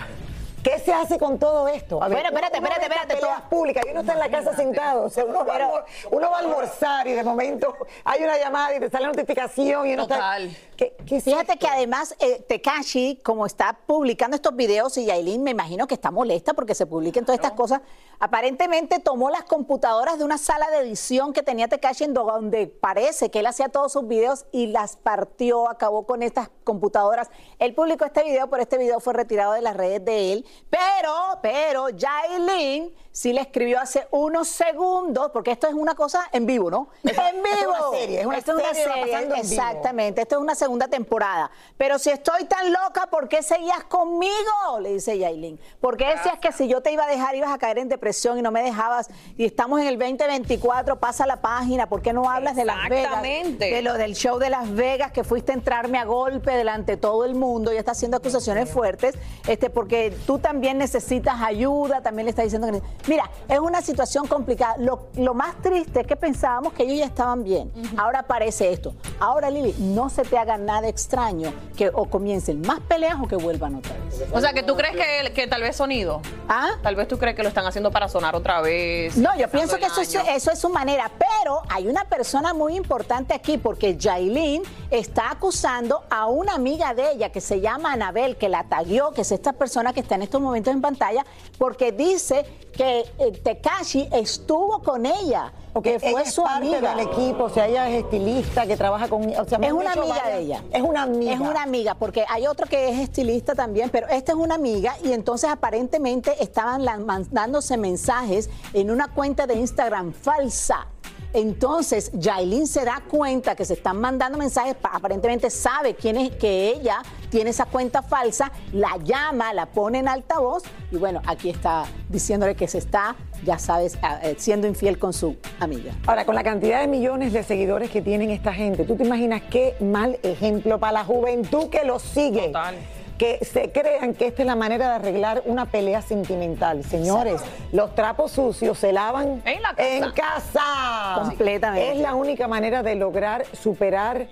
¿qué 0.64 0.80
se 0.80 0.94
hace 0.94 1.18
con 1.18 1.40
todo 1.40 1.68
esto? 1.68 2.02
A 2.04 2.08
Bueno, 2.08 2.30
espérate, 2.30 2.58
uno- 2.58 2.68
espérate, 2.68 2.86
espérate, 2.88 3.16
peleas 3.16 3.40
todo- 3.42 3.50
públicas 3.50 3.84
y 3.88 3.92
uno 3.92 4.02
está 4.02 4.14
en 4.14 4.20
la 4.20 4.30
casa 4.30 4.56
sentado, 4.56 5.04
o 5.04 5.10
sea, 5.10 5.26
uno 5.26 5.46
va, 5.46 5.56
a 5.56 5.86
uno 6.12 6.30
va 6.32 6.38
a 6.38 6.40
almorzar 6.40 7.08
y 7.08 7.14
de 7.14 7.24
momento 7.24 7.76
hay 8.04 8.24
una 8.24 8.38
llamada 8.38 8.76
y 8.76 8.80
te 8.80 8.90
sale 8.90 9.06
la 9.06 9.12
notificación 9.12 9.88
y 9.88 9.94
uno 9.94 10.08
Total. 10.08 10.48
está... 10.48 10.69
¿Qué, 10.80 10.96
qué 11.06 11.18
es 11.18 11.26
Fíjate 11.26 11.58
que 11.58 11.68
además 11.68 12.16
eh, 12.20 12.42
Tekashi, 12.48 13.20
como 13.22 13.46
está 13.46 13.78
publicando 13.86 14.36
estos 14.36 14.56
videos, 14.56 14.98
y 14.98 15.04
Yailin 15.04 15.44
me 15.44 15.52
imagino 15.52 15.88
que 15.88 15.94
está 15.94 16.10
molesta 16.10 16.54
porque 16.54 16.74
se 16.74 16.86
publiquen 16.86 17.26
todas 17.26 17.38
estas 17.38 17.52
cosas, 17.52 17.82
aparentemente 18.18 19.00
tomó 19.00 19.30
las 19.30 19.44
computadoras 19.44 20.18
de 20.18 20.24
una 20.24 20.38
sala 20.38 20.72
de 20.72 20.78
edición 20.78 21.34
que 21.34 21.44
tenía 21.44 21.68
Tekashi 21.68 22.06
en 22.06 22.14
donde 22.14 22.68
parece 22.68 23.30
que 23.30 23.40
él 23.40 23.48
hacía 23.48 23.68
todos 23.68 23.92
sus 23.92 24.08
videos 24.08 24.46
y 24.54 24.68
las 24.68 24.96
partió, 24.96 25.68
acabó 25.68 26.06
con 26.06 26.24
estas 26.24 26.50
computadoras. 26.64 27.30
Él 27.58 27.74
publicó 27.74 28.06
este 28.06 28.24
video, 28.24 28.50
pero 28.50 28.62
este 28.62 28.78
video 28.78 29.02
fue 29.02 29.12
retirado 29.12 29.52
de 29.54 29.62
las 29.62 29.76
redes 29.76 30.06
de 30.06 30.32
él. 30.32 30.46
Pero, 30.70 31.40
pero, 31.42 31.90
Yailin 31.90 32.94
sí 33.12 33.34
le 33.34 33.42
escribió 33.42 33.82
hace 33.82 34.08
unos 34.12 34.48
segundos, 34.48 35.32
porque 35.32 35.52
esto 35.52 35.68
es 35.68 35.74
una 35.74 35.94
cosa 35.94 36.30
en 36.32 36.46
vivo, 36.46 36.72
¿no? 36.72 36.88
En 37.04 37.44
vivo. 37.44 37.72
una 37.72 37.98
serie, 37.98 38.20
es 38.22 38.26
una 38.26 38.38
Esto 38.38 38.58
serie 38.58 38.84
en 38.84 39.28
vivo. 39.28 39.36
Exactamente. 39.36 39.50
Exactamente, 39.80 40.22
esto 40.22 40.36
es 40.36 40.42
una 40.42 40.56
segunda 40.56 40.69
temporada. 40.78 41.50
Pero 41.78 41.98
si 42.00 42.10
estoy 42.10 42.46
tan 42.46 42.72
loca, 42.72 43.08
¿por 43.10 43.28
qué 43.28 43.42
seguías 43.42 43.84
conmigo? 43.86 44.80
Le 44.82 44.94
dice 44.94 45.18
Yailin. 45.18 45.60
¿Por 45.80 45.98
qué 45.98 46.08
decías 46.08 46.38
que 46.40 46.52
si 46.52 46.68
yo 46.68 46.82
te 46.82 46.92
iba 46.92 47.06
a 47.06 47.08
dejar 47.08 47.36
ibas 47.36 47.52
a 47.52 47.58
caer 47.58 47.80
en 47.80 47.90
depresión 47.90 48.38
y 48.38 48.42
no 48.42 48.52
me 48.52 48.62
dejabas? 48.62 49.10
Y 49.38 49.46
estamos 49.46 49.82
en 49.82 49.88
el 49.88 49.98
2024, 49.98 51.00
pasa 51.00 51.26
la 51.26 51.38
página, 51.38 51.88
¿por 51.88 52.02
qué 52.02 52.14
no 52.14 52.30
hablas 52.30 52.56
de 52.56 52.66
Las 52.66 52.90
Vegas? 52.90 53.22
De 53.22 53.82
lo 53.82 53.94
del 53.94 54.16
show 54.16 54.38
de 54.38 54.50
Las 54.50 54.74
Vegas, 54.74 55.12
que 55.12 55.24
fuiste 55.24 55.52
a 55.52 55.56
entrarme 55.56 55.98
a 55.98 56.06
golpe 56.06 56.52
delante 56.52 56.94
de 56.94 56.98
todo 56.98 57.26
el 57.26 57.36
mundo 57.36 57.74
y 57.74 57.78
está 57.78 57.92
haciendo 57.92 58.18
acusaciones 58.18 58.70
fuertes, 58.70 59.16
este, 59.48 59.70
porque 59.70 60.16
tú 60.26 60.40
también 60.40 60.78
necesitas 60.78 61.42
ayuda, 61.42 62.02
también 62.02 62.26
le 62.26 62.32
está 62.32 62.44
diciendo 62.44 62.68
que... 62.72 62.82
Mira, 63.08 63.30
es 63.48 63.60
una 63.60 63.82
situación 63.82 64.28
complicada. 64.28 64.76
Lo, 64.78 65.08
lo 65.16 65.34
más 65.34 65.62
triste 65.62 66.02
es 66.02 66.08
que 66.08 66.16
pensábamos 66.16 66.74
que 66.74 66.84
ellos 66.84 67.00
ya 67.00 67.06
estaban 67.06 67.44
bien. 67.44 67.72
Ahora 67.98 68.20
aparece 68.20 68.72
esto. 68.72 68.94
Ahora, 69.20 69.50
Lili, 69.50 69.74
no 69.80 70.10
se 70.10 70.24
te 70.24 70.38
haga 70.38 70.58
nada 70.60 70.88
extraño 70.88 71.54
que 71.76 71.90
o 71.94 72.06
comiencen 72.06 72.62
más 72.62 72.80
peleas 72.82 73.18
o 73.22 73.28
que 73.28 73.36
vuelvan 73.36 73.76
otra 73.76 73.96
vez. 73.98 74.24
O 74.32 74.40
sea, 74.40 74.54
que 74.54 74.64
tú 74.64 74.76
crees 74.76 74.96
que, 74.96 75.34
que 75.34 75.48
tal 75.48 75.62
vez 75.62 75.76
sonido. 75.76 76.22
¿Ah? 76.48 76.72
Tal 76.82 76.96
vez 76.96 77.08
tú 77.08 77.18
crees 77.18 77.36
que 77.36 77.44
lo 77.44 77.50
están 77.50 77.66
haciendo 77.66 77.92
para 77.92 78.08
sonar 78.08 78.36
otra 78.36 78.62
vez. 78.62 79.18
No, 79.18 79.36
yo 79.38 79.50
pienso 79.50 79.78
que 79.78 79.86
eso 79.86 80.02
es, 80.02 80.14
eso 80.14 80.52
es 80.52 80.60
su 80.60 80.70
manera, 80.70 81.12
pero 81.18 81.62
hay 81.70 81.88
una 81.88 82.06
persona 82.06 82.54
muy 82.54 82.76
importante 82.76 83.34
aquí 83.34 83.58
porque 83.58 83.98
Jailin 84.00 84.64
está 84.92 85.32
acusando 85.32 86.04
a 86.10 86.26
una 86.28 86.54
amiga 86.54 86.94
de 86.94 87.12
ella 87.12 87.32
que 87.32 87.42
se 87.42 87.62
llama 87.62 87.94
Anabel, 87.94 88.38
que 88.38 88.50
la 88.50 88.64
taguió, 88.64 89.12
que 89.12 89.22
es 89.22 89.32
esta 89.32 89.54
persona 89.54 89.94
que 89.94 90.00
está 90.00 90.16
en 90.16 90.24
estos 90.24 90.42
momentos 90.42 90.74
en 90.74 90.82
pantalla, 90.82 91.26
porque 91.58 91.92
dice 91.92 92.46
que 92.74 93.06
eh, 93.20 93.32
Tekashi 93.44 94.10
estuvo 94.12 94.82
con 94.82 95.06
ella, 95.06 95.52
Porque 95.82 95.94
que 95.94 96.00
fue 96.00 96.10
ella 96.12 96.22
es 96.22 96.34
su 96.34 96.44
parte 96.44 96.58
amiga. 96.76 96.96
del 96.96 97.08
equipo, 97.08 97.44
o 97.46 97.50
sea, 97.50 97.68
ella 97.68 97.90
es 97.90 98.04
estilista 98.04 98.66
que 98.68 98.76
trabaja 98.78 99.08
con... 99.08 99.24
O 99.38 99.46
sea, 99.46 99.58
me 99.58 99.68
Es 99.68 99.74
una 99.74 99.92
amiga 99.94 100.08
varias- 100.16 100.28
de 100.28 100.40
ella. 100.42 100.64
Es 100.72 100.82
una 100.82 101.02
amiga. 101.04 101.34
Es 101.34 101.40
una 101.40 101.64
amiga, 101.64 101.96
porque 101.96 102.26
hay 102.30 102.48
otro 102.48 102.66
que 102.68 102.90
es 102.90 103.00
estilista 103.00 103.56
también, 103.56 103.90
pero 103.90 104.08
esta 104.08 104.32
es 104.32 104.38
una 104.38 104.56
amiga 104.56 104.96
y 105.04 105.14
entonces 105.14 105.50
aparentemente 105.50 106.42
estaban 106.44 106.84
la- 106.86 106.98
mandándose 106.98 107.78
mensajes 107.78 108.50
en 108.74 108.92
una 108.92 109.08
cuenta 109.14 109.48
de 109.48 109.56
Instagram 109.56 110.14
falsa. 110.14 110.88
Entonces, 111.34 112.12
Yailin 112.14 112.66
se 112.68 112.84
da 112.86 113.02
cuenta 113.08 113.56
que 113.56 113.64
se 113.66 113.74
están 113.74 114.00
mandando 114.02 114.38
mensajes, 114.38 114.76
pa- 114.76 114.90
aparentemente 114.94 115.50
sabe 115.50 115.94
quién 115.94 116.18
es, 116.18 116.32
que 116.36 116.70
ella 116.72 117.02
tiene 117.30 117.52
esa 117.52 117.66
cuenta 117.66 118.02
falsa, 118.02 118.52
la 118.74 118.98
llama, 119.04 119.54
la 119.54 119.68
pone 119.68 120.00
en 120.00 120.08
altavoz 120.08 120.64
y 120.92 120.98
bueno, 120.98 121.22
aquí 121.28 121.50
está 121.52 121.86
diciéndole 122.10 122.56
que 122.56 122.68
se 122.68 122.80
está, 122.80 123.16
ya 123.44 123.60
sabes, 123.60 123.98
eh, 124.24 124.36
siendo 124.40 124.66
infiel 124.68 124.98
con 124.98 125.14
su 125.14 125.38
amiga. 125.60 125.94
Ahora, 126.08 126.26
con 126.26 126.34
la 126.34 126.44
cantidad 126.44 126.82
de 126.82 126.88
millones 126.88 127.32
de 127.32 127.44
seguidores 127.44 127.92
que 127.92 128.02
tienen 128.02 128.32
esta 128.32 128.52
gente, 128.52 128.84
¿tú 128.84 128.96
te 128.96 129.04
imaginas 129.06 129.44
qué 129.52 129.76
mal 129.80 130.18
ejemplo 130.24 130.80
para 130.80 130.92
la 130.94 131.06
juventud 131.06 131.70
que 131.70 131.84
los 131.86 132.02
sigue? 132.02 132.48
Total. 132.48 132.76
Que 133.20 133.44
se 133.44 133.72
crean 133.74 134.14
que 134.14 134.28
esta 134.28 134.42
es 134.44 134.48
la 134.48 134.56
manera 134.56 134.88
de 134.88 134.96
arreglar 134.96 135.44
una 135.46 135.66
pelea 135.66 136.02
sentimental. 136.02 136.86
Señores, 136.86 137.42
los 137.74 137.94
trapos 137.94 138.32
sucios 138.32 138.80
se 138.80 138.94
lavan 138.94 139.42
En 139.46 139.62
la 139.62 139.76
casa. 139.76 139.96
en 139.96 140.12
casa. 140.12 141.22
Completamente. 141.26 141.92
Es 141.92 141.98
la 141.98 142.16
única 142.16 142.48
manera 142.48 142.82
de 142.82 142.96
lograr 142.96 143.46
superar 143.54 144.28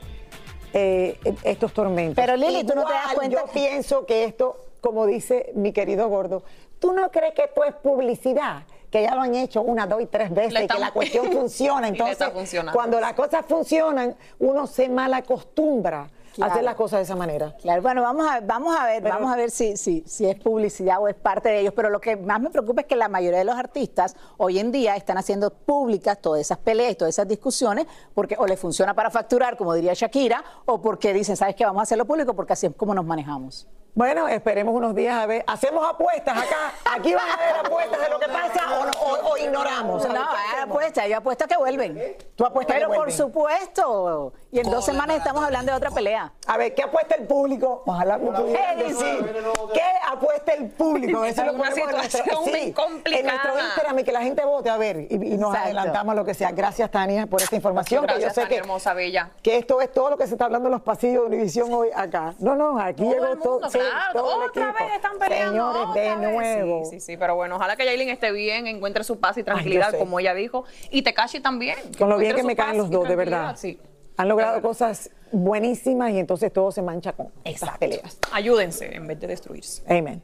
eh, 0.74 1.20
estos 1.44 1.74
tormentos. 1.74 2.16
Pero, 2.16 2.38
Lili, 2.38 2.64
¿tú 2.64 2.76
no 2.76 2.86
te 2.86 2.94
das 2.94 3.14
cuenta 3.14 3.42
Yo 3.42 3.52
pienso 3.52 4.06
que 4.06 4.24
esto, 4.24 4.56
como 4.80 5.06
dice 5.06 5.52
mi 5.54 5.74
querido 5.74 6.08
gordo, 6.08 6.44
¿tú 6.80 6.94
no 6.94 7.12
crees 7.12 7.34
que 7.34 7.44
esto 7.44 7.66
es 7.66 7.76
publicidad? 7.76 8.64
Que 8.90 9.02
ya 9.04 9.16
lo 9.16 9.22
han 9.22 9.36
hecho 9.36 9.64
una, 9.64 9.86
dos 9.86 10.02
y 10.02 10.06
tres 10.06 10.34
veces, 10.34 10.64
y 10.64 10.68
que 10.68 10.80
la 10.80 10.92
cuestión 10.92 11.30
funciona. 11.34 11.90
Entonces, 11.90 12.26
cuando 12.72 13.02
las 13.02 13.12
cosas 13.14 13.46
funcionan, 13.46 14.16
uno 14.40 14.66
se 14.66 14.88
malacostumbra 14.88 16.10
hacer 16.46 16.64
las 16.64 16.76
cosas 16.76 17.00
de 17.00 17.04
esa 17.04 17.16
manera. 17.16 17.56
Claro, 17.62 17.82
bueno, 17.82 18.02
vamos 18.02 18.28
a, 18.30 18.40
vamos 18.42 18.78
a 18.78 18.86
ver, 18.86 19.04
Pero- 19.04 19.16
vamos 19.16 19.34
a 19.34 19.36
ver 19.36 19.52
si, 19.52 19.78
si, 19.78 20.04
si 20.06 20.26
es 20.30 20.36
publicidad 20.40 21.00
o 21.02 21.08
es 21.08 21.16
parte 21.16 21.50
de 21.50 21.62
ellos, 21.62 21.74
pero 21.76 21.90
lo 21.90 22.00
que 22.00 22.16
más 22.18 22.40
me 22.40 22.50
preocupa 22.50 22.82
es 22.82 22.88
que 22.88 22.96
la 22.96 23.08
mayoría 23.10 23.40
de 23.40 23.46
los 23.46 23.56
artistas 23.56 24.16
hoy 24.38 24.60
en 24.60 24.72
día 24.72 24.96
están 24.96 25.18
haciendo 25.18 25.50
públicas 25.52 26.20
todas 26.22 26.42
esas 26.42 26.58
peleas, 26.58 26.98
todas 26.98 27.14
esas 27.16 27.28
discusiones, 27.28 27.86
porque 28.14 28.36
o 28.40 28.46
les 28.46 28.60
funciona 28.60 28.94
para 28.94 29.10
facturar, 29.10 29.58
como 29.58 29.74
diría 29.74 29.94
Shakira, 29.94 30.44
o 30.66 30.82
porque 30.82 31.14
dicen, 31.14 31.36
¿sabes 31.38 31.56
qué? 31.56 31.66
Vamos 31.66 31.80
a 31.82 31.84
hacerlo 31.84 32.06
público 32.06 32.34
porque 32.36 32.54
así 32.54 32.68
es 32.68 32.76
como 32.76 32.94
nos 32.94 33.06
manejamos. 33.06 33.68
Bueno, 33.98 34.28
esperemos 34.28 34.76
unos 34.76 34.94
días 34.94 35.16
a 35.18 35.26
ver. 35.26 35.44
Hacemos 35.48 35.84
apuestas 35.90 36.38
acá. 36.38 36.72
Aquí 36.96 37.16
van 37.16 37.28
a 37.32 37.34
haber 37.34 37.66
apuestas 37.66 38.00
de 38.00 38.10
lo 38.10 38.20
que 38.20 38.28
pasa 38.28 38.80
o, 38.80 38.86
no- 38.86 38.92
o- 38.92 39.32
o 39.34 39.38
ignoramos. 39.38 40.04
No, 40.08 40.14
ver, 40.14 40.22
¿qué 40.22 40.56
hay 40.56 40.62
apuestas, 40.62 41.08
yo 41.10 41.18
apuesto 41.18 41.48
que 41.48 41.58
vuelven. 41.58 42.16
Tú 42.36 42.46
apuestas 42.46 42.76
que 42.78 42.84
Pero 42.86 42.94
por 42.94 43.12
supuesto. 43.12 44.34
Y 44.52 44.60
en 44.60 44.70
dos 44.70 44.86
semanas 44.86 45.18
estamos 45.18 45.44
hablando 45.44 45.72
de 45.72 45.78
otra 45.80 45.90
pelea. 45.90 46.32
A 46.46 46.58
ver, 46.58 46.76
¿qué 46.76 46.84
apuesta 46.84 47.16
el 47.16 47.26
público? 47.26 47.82
Ojalá 47.88 48.20
me 48.20 48.30
pudieran 48.32 48.78
¿Qué 48.78 48.84
decir. 48.84 49.44
¿Qué 49.74 49.82
apuesta 50.08 50.54
el 50.54 50.70
público? 50.70 51.24
Eso 51.26 51.44
lo 51.44 51.54
Una 51.54 51.70
ponemos 51.70 51.90
en 51.90 51.98
nuestro- 51.98 52.24
sí, 52.54 52.74
complicada. 52.74 53.20
En 53.20 53.26
nuestro 53.26 53.60
Instagram 53.60 54.00
y 54.00 54.04
que 54.04 54.12
la 54.12 54.22
gente 54.22 54.46
vote, 54.46 54.70
a 54.70 54.78
ver, 54.78 55.08
y, 55.10 55.16
y 55.16 55.18
nos 55.38 55.50
Exacto. 55.50 55.58
adelantamos 55.66 56.12
a 56.14 56.16
lo 56.16 56.24
que 56.24 56.36
sea. 56.36 56.52
Gracias, 56.52 56.92
Tania, 56.92 57.26
por 57.26 57.42
esta 57.42 57.56
información. 57.56 58.04
Gracias, 58.04 58.20
que 58.20 58.28
yo 58.30 58.30
sé 58.30 58.42
Tania, 58.42 58.50
que, 58.50 58.58
hermosa, 58.58 58.94
bella. 58.94 59.32
que 59.42 59.58
esto 59.58 59.82
es 59.82 59.92
todo 59.92 60.12
lo 60.12 60.18
que 60.18 60.28
se 60.28 60.34
está 60.36 60.46
hablando 60.46 60.68
en 60.68 60.74
los 60.74 60.82
pasillos 60.84 61.24
de 61.24 61.36
Univisión 61.36 61.74
hoy 61.74 61.90
acá. 61.96 62.36
No, 62.40 62.56
no, 62.56 62.80
aquí 62.80 63.02
Todo 63.04 63.12
llegó 63.14 63.26
mundo, 63.28 63.44
todo, 63.60 63.70
sí, 63.72 63.80
otra 64.16 64.72
vez 64.74 64.94
están 64.96 65.20
peleando. 65.20 65.74
Señores, 65.74 65.94
de 65.94 66.16
vez. 66.16 66.32
nuevo. 66.32 66.86
Sí, 66.86 66.92
sí, 66.92 67.00
sí, 67.00 67.18
pero 67.18 67.36
bueno, 67.36 67.56
ojalá 67.56 67.76
que 67.76 67.86
Yailin 67.86 68.10
esté 68.10 68.32
bien, 68.32 68.68
encuentre 68.68 69.04
su 69.04 69.20
paz 69.20 69.38
y 69.38 69.44
tranquilidad, 69.44 69.98
como 69.98 70.20
ella 70.20 70.34
dijo, 70.34 70.66
y 70.90 71.02
Tekashi 71.02 71.40
también. 71.40 71.78
Con 71.98 72.10
lo 72.10 72.18
bien 72.18 72.36
que 72.36 72.44
me 72.44 72.56
caen 72.56 72.78
los 72.78 72.90
dos, 72.90 73.08
de 73.08 73.16
verdad. 73.16 73.56
Sí. 73.58 73.80
Han 74.18 74.30
logrado 74.30 74.62
cosas 74.62 75.12
buenísimas 75.32 76.12
y 76.12 76.20
entonces 76.20 76.52
todo 76.52 76.72
se 76.72 76.82
mancha 76.82 77.14
con 77.14 77.32
estas 77.44 77.78
peleas. 77.78 78.18
Ayúdense 78.32 78.96
en 78.96 79.06
vez 79.06 79.20
de 79.20 79.28
destruirse. 79.28 79.84
Amen. 79.88 80.24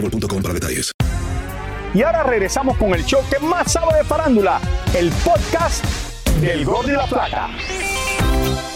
boostmobile.com 0.00 0.42
para 0.42 0.54
detalles. 0.54 0.92
Y 1.94 2.02
ahora 2.02 2.22
regresamos 2.22 2.76
con 2.76 2.92
el 2.94 3.04
show 3.04 3.20
que 3.30 3.38
más 3.38 3.72
sabe 3.72 3.96
de 3.96 4.04
farándula, 4.04 4.60
el 4.94 5.10
podcast 5.24 5.84
del 6.40 6.64
Gordo 6.64 6.90
y 6.90 6.94
la 6.94 7.06
Plata. 7.06 7.48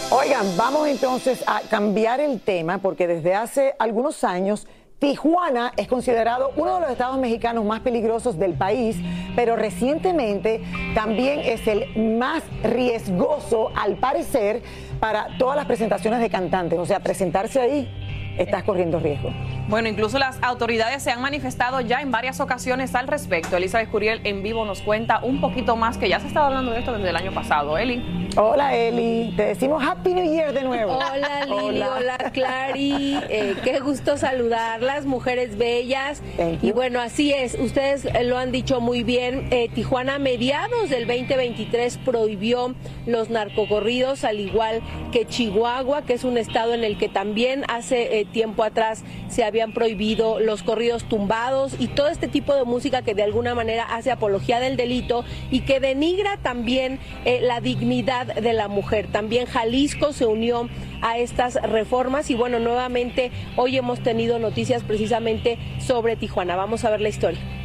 Oigan, 0.09 0.57
vamos 0.57 0.87
entonces 0.87 1.43
a 1.47 1.61
cambiar 1.61 2.19
el 2.19 2.39
tema 2.41 2.79
porque 2.79 3.07
desde 3.07 3.35
hace 3.35 3.75
algunos 3.79 4.23
años 4.23 4.67
Tijuana 5.03 5.73
es 5.75 5.89
considerado 5.89 6.53
uno 6.55 6.75
de 6.75 6.81
los 6.81 6.91
estados 6.91 7.17
mexicanos 7.17 7.65
más 7.65 7.81
peligrosos 7.81 8.39
del 8.39 8.53
país, 8.53 8.95
pero 9.35 9.57
recientemente 9.57 10.63
también 10.95 11.39
es 11.39 11.67
el 11.67 11.93
más 12.17 12.41
riesgoso, 12.63 13.71
al 13.75 13.97
parecer, 13.97 14.61
para 15.01 15.37
todas 15.37 15.57
las 15.57 15.65
presentaciones 15.65 16.21
de 16.21 16.29
cantantes. 16.29 16.79
O 16.79 16.85
sea, 16.85 17.01
presentarse 17.01 17.59
ahí, 17.59 18.02
estás 18.37 18.63
corriendo 18.63 18.99
riesgo. 18.99 19.31
Bueno, 19.67 19.87
incluso 19.87 20.19
las 20.19 20.37
autoridades 20.41 21.03
se 21.03 21.11
han 21.11 21.21
manifestado 21.21 21.81
ya 21.81 22.01
en 22.01 22.11
varias 22.11 22.39
ocasiones 22.39 22.95
al 22.95 23.07
respecto. 23.07 23.57
Elizabeth 23.57 23.89
Curiel 23.89 24.21
en 24.23 24.43
vivo 24.43 24.65
nos 24.65 24.81
cuenta 24.81 25.19
un 25.23 25.39
poquito 25.41 25.75
más, 25.75 25.97
que 25.97 26.09
ya 26.09 26.19
se 26.19 26.27
estaba 26.27 26.47
hablando 26.47 26.71
de 26.71 26.79
esto 26.79 26.93
desde 26.93 27.09
el 27.09 27.15
año 27.15 27.31
pasado. 27.33 27.77
Eli. 27.77 28.23
Hola 28.35 28.75
Eli, 28.75 29.31
te 29.37 29.45
decimos 29.45 29.83
Happy 29.85 30.13
New 30.15 30.25
Year 30.25 30.53
de 30.53 30.63
nuevo. 30.63 30.93
Hola 30.93 31.45
Lili, 31.45 31.81
hola, 31.97 32.17
Clary, 32.33 33.19
eh, 33.29 33.55
qué 33.63 33.79
gusto 33.79 34.17
saludarlas, 34.17 35.05
mujeres 35.05 35.55
bellas. 35.55 36.23
Y 36.63 36.71
bueno, 36.71 36.99
así 36.99 37.31
es, 37.31 37.53
ustedes 37.53 38.07
lo 38.25 38.39
han 38.39 38.51
dicho 38.51 38.81
muy 38.81 39.03
bien, 39.03 39.47
eh, 39.51 39.69
Tijuana 39.73 40.15
a 40.15 40.19
mediados 40.19 40.89
del 40.89 41.05
2023 41.05 41.99
prohibió 41.99 42.73
los 43.05 43.29
narcocorridos, 43.29 44.23
al 44.23 44.39
igual 44.39 44.81
que 45.11 45.25
Chihuahua, 45.25 46.01
que 46.01 46.13
es 46.13 46.23
un 46.23 46.37
estado 46.37 46.73
en 46.73 46.83
el 46.83 46.97
que 46.97 47.09
también 47.09 47.63
hace 47.67 48.19
eh, 48.19 48.22
tiempo 48.25 48.63
atrás 48.63 49.03
se 49.29 49.43
habían 49.43 49.73
prohibido 49.73 50.39
los 50.39 50.63
corridos 50.63 51.03
tumbados 51.03 51.75
y 51.79 51.87
todo 51.87 52.09
este 52.09 52.27
tipo 52.27 52.55
de 52.55 52.63
música 52.63 53.01
que 53.01 53.15
de 53.15 53.23
alguna 53.23 53.55
manera 53.55 53.83
hace 53.83 54.11
apología 54.11 54.59
del 54.59 54.77
delito 54.77 55.23
y 55.51 55.61
que 55.61 55.79
denigra 55.79 56.37
también 56.37 56.99
eh, 57.25 57.39
la 57.41 57.61
dignidad 57.61 58.27
de 58.35 58.53
la 58.53 58.67
mujer. 58.67 59.07
También 59.11 59.45
Jalisco 59.45 60.13
se 60.13 60.25
unió 60.25 60.69
a 61.01 61.17
estas 61.17 61.55
reformas 61.55 62.29
y 62.29 62.35
bueno, 62.35 62.59
nuevamente 62.59 63.31
hoy 63.55 63.77
hemos 63.77 64.01
tenido 64.01 64.39
noticias 64.39 64.83
precisamente 64.83 65.57
sobre 65.79 66.15
Tijuana. 66.15 66.55
Vamos 66.55 66.85
a 66.85 66.89
ver 66.89 67.01
la 67.01 67.09
historia. 67.09 67.62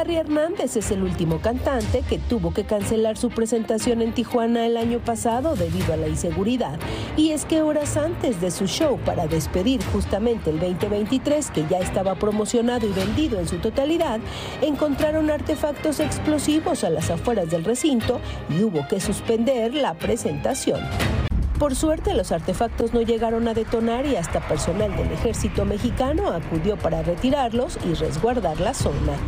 Larry 0.00 0.16
Hernández 0.16 0.76
es 0.76 0.90
el 0.92 1.02
último 1.02 1.42
cantante 1.42 2.02
que 2.08 2.16
tuvo 2.16 2.54
que 2.54 2.64
cancelar 2.64 3.18
su 3.18 3.28
presentación 3.28 4.00
en 4.00 4.14
Tijuana 4.14 4.64
el 4.64 4.78
año 4.78 4.98
pasado 4.98 5.56
debido 5.56 5.92
a 5.92 5.98
la 5.98 6.08
inseguridad. 6.08 6.78
Y 7.18 7.32
es 7.32 7.44
que 7.44 7.60
horas 7.60 7.98
antes 7.98 8.40
de 8.40 8.50
su 8.50 8.66
show 8.66 8.98
para 9.04 9.26
despedir 9.26 9.84
justamente 9.92 10.48
el 10.48 10.58
2023, 10.58 11.50
que 11.50 11.66
ya 11.68 11.80
estaba 11.80 12.14
promocionado 12.14 12.88
y 12.88 12.92
vendido 12.92 13.38
en 13.40 13.46
su 13.46 13.58
totalidad, 13.58 14.20
encontraron 14.62 15.28
artefactos 15.28 16.00
explosivos 16.00 16.82
a 16.82 16.88
las 16.88 17.10
afueras 17.10 17.50
del 17.50 17.64
recinto 17.64 18.22
y 18.48 18.62
hubo 18.62 18.88
que 18.88 19.00
suspender 19.00 19.74
la 19.74 19.92
presentación. 19.92 20.80
Por 21.58 21.76
suerte, 21.76 22.14
los 22.14 22.32
artefactos 22.32 22.94
no 22.94 23.02
llegaron 23.02 23.46
a 23.48 23.52
detonar 23.52 24.06
y 24.06 24.16
hasta 24.16 24.40
personal 24.40 24.96
del 24.96 25.12
ejército 25.12 25.66
mexicano 25.66 26.30
acudió 26.30 26.78
para 26.78 27.02
retirarlos 27.02 27.78
y 27.84 27.92
resguardar 27.92 28.60
la 28.60 28.72
zona. 28.72 29.18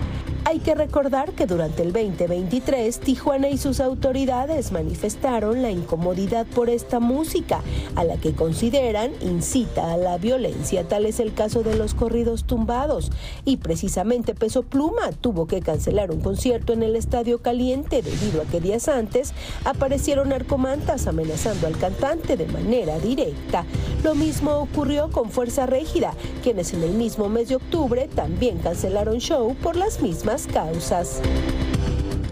Hay 0.53 0.59
que 0.59 0.75
recordar 0.75 1.33
que 1.33 1.47
durante 1.47 1.83
el 1.83 1.95
2023 1.95 3.01
Tijuana 3.01 3.49
y 3.49 3.57
sus 3.57 3.81
autoridades 3.81 4.71
manifestaron 4.71 5.63
la 5.63 5.71
incomodidad 5.71 6.45
por 6.45 6.69
esta 6.69 7.01
música, 7.01 7.63
a 7.97 8.05
la 8.05 8.19
que 8.19 8.35
consideran 8.35 9.13
incita 9.23 9.95
a 9.95 9.97
la 9.97 10.19
violencia. 10.19 10.87
Tal 10.87 11.07
es 11.07 11.21
el 11.21 11.33
caso 11.33 11.63
de 11.63 11.75
los 11.75 11.95
corridos 11.95 12.45
tumbados. 12.45 13.11
Y 13.47 13.57
precisamente 13.57 14.35
Peso 14.35 14.63
Pluma 14.63 15.13
tuvo 15.23 15.47
que 15.47 15.63
cancelar 15.63 16.11
un 16.11 16.21
concierto 16.21 16.75
en 16.75 16.83
el 16.83 16.97
Estadio 16.97 17.41
Caliente 17.41 18.03
debido 18.03 18.43
a 18.43 18.45
que 18.45 18.61
días 18.61 18.89
antes 18.89 19.33
aparecieron 19.65 20.29
narcomantas 20.29 21.07
amenazando 21.07 21.67
al 21.67 21.79
cantante 21.79 22.37
de 22.37 22.47
manera 22.49 22.99
directa. 22.99 23.65
Lo 24.05 24.15
mismo 24.15 24.57
ocurrió 24.57 25.11
con 25.11 25.31
Fuerza 25.31 25.65
Régida, 25.65 26.13
quienes 26.43 26.75
en 26.75 26.83
el 26.83 26.93
mismo 26.93 27.31
mes 27.31 27.49
de 27.49 27.57
octubre 27.57 28.07
también 28.15 28.59
cancelaron 28.59 29.17
show 29.17 29.57
por 29.63 29.77
las 29.77 30.03
mismas 30.03 30.42
causas. 30.47 31.21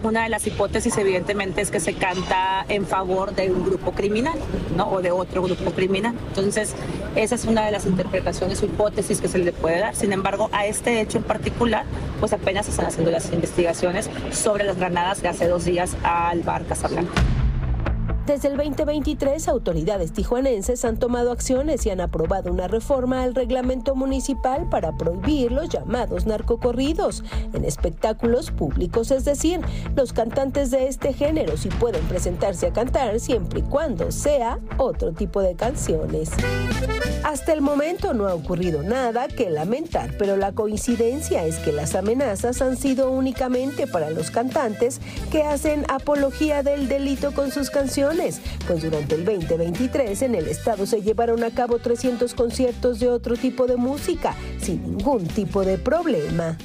Una 0.03 0.23
de 0.23 0.29
las 0.29 0.47
hipótesis 0.47 0.97
evidentemente 0.97 1.61
es 1.61 1.69
que 1.69 1.79
se 1.79 1.93
canta 1.93 2.65
en 2.69 2.87
favor 2.87 3.35
de 3.35 3.51
un 3.51 3.63
grupo 3.63 3.91
criminal, 3.91 4.37
¿no? 4.75 4.89
O 4.89 5.01
de 5.01 5.11
otro 5.11 5.43
grupo 5.43 5.71
criminal. 5.71 6.15
Entonces, 6.29 6.73
esa 7.15 7.35
es 7.35 7.45
una 7.45 7.63
de 7.65 7.71
las 7.71 7.85
interpretaciones 7.85 8.63
o 8.63 8.65
hipótesis 8.65 9.21
que 9.21 9.27
se 9.27 9.37
le 9.37 9.51
puede 9.51 9.79
dar. 9.79 9.95
Sin 9.95 10.11
embargo, 10.11 10.49
a 10.53 10.65
este 10.65 11.01
hecho 11.01 11.19
en 11.19 11.23
particular, 11.23 11.85
pues 12.19 12.33
apenas 12.33 12.65
se 12.65 12.71
están 12.71 12.87
haciendo 12.87 13.11
las 13.11 13.31
investigaciones 13.31 14.09
sobre 14.31 14.63
las 14.63 14.77
granadas 14.77 15.21
de 15.21 15.27
hace 15.27 15.47
dos 15.47 15.65
días 15.65 15.95
al 16.03 16.41
bar 16.41 16.65
Casablanca. 16.65 17.11
Desde 18.25 18.49
el 18.49 18.57
2023, 18.57 19.47
autoridades 19.47 20.13
tijuanenses 20.13 20.85
han 20.85 20.97
tomado 20.97 21.31
acciones 21.31 21.83
y 21.87 21.89
han 21.89 22.01
aprobado 22.01 22.51
una 22.51 22.67
reforma 22.67 23.23
al 23.23 23.33
reglamento 23.33 23.95
municipal 23.95 24.69
para 24.69 24.95
prohibir 24.95 25.51
los 25.51 25.69
llamados 25.69 26.27
narcocorridos 26.27 27.23
en 27.53 27.65
espectáculos 27.65 28.51
públicos, 28.51 29.09
es 29.09 29.25
decir, 29.25 29.61
los 29.95 30.13
cantantes 30.13 30.69
de 30.69 30.87
este 30.87 31.13
género 31.13 31.57
sí 31.57 31.69
pueden 31.79 32.03
presentarse 32.05 32.67
a 32.67 32.73
cantar 32.73 33.19
siempre 33.19 33.61
y 33.61 33.63
cuando 33.63 34.11
sea 34.11 34.59
otro 34.77 35.13
tipo 35.13 35.41
de 35.41 35.55
canciones. 35.55 36.29
Hasta 37.23 37.53
el 37.53 37.61
momento 37.61 38.13
no 38.13 38.27
ha 38.27 38.35
ocurrido 38.35 38.83
nada 38.83 39.27
que 39.27 39.49
lamentar, 39.49 40.15
pero 40.17 40.37
la 40.37 40.51
coincidencia 40.51 41.45
es 41.45 41.57
que 41.57 41.71
las 41.71 41.95
amenazas 41.95 42.61
han 42.61 42.77
sido 42.77 43.11
únicamente 43.11 43.87
para 43.87 44.09
los 44.11 44.29
cantantes 44.31 44.99
que 45.31 45.43
hacen 45.43 45.85
apología 45.89 46.61
del 46.61 46.87
delito 46.87 47.31
con 47.33 47.51
sus 47.51 47.69
canciones 47.69 48.10
pues 48.67 48.83
durante 48.83 49.15
el 49.15 49.23
2023 49.23 50.21
en 50.23 50.35
el 50.35 50.47
estado 50.47 50.85
se 50.85 51.01
llevaron 51.01 51.43
a 51.43 51.51
cabo 51.51 51.79
300 51.79 52.33
conciertos 52.33 52.99
de 52.99 53.09
otro 53.09 53.37
tipo 53.37 53.67
de 53.67 53.77
música, 53.77 54.35
sin 54.59 54.97
ningún 54.97 55.27
tipo 55.27 55.63
de 55.63 55.77
problema. 55.77 56.57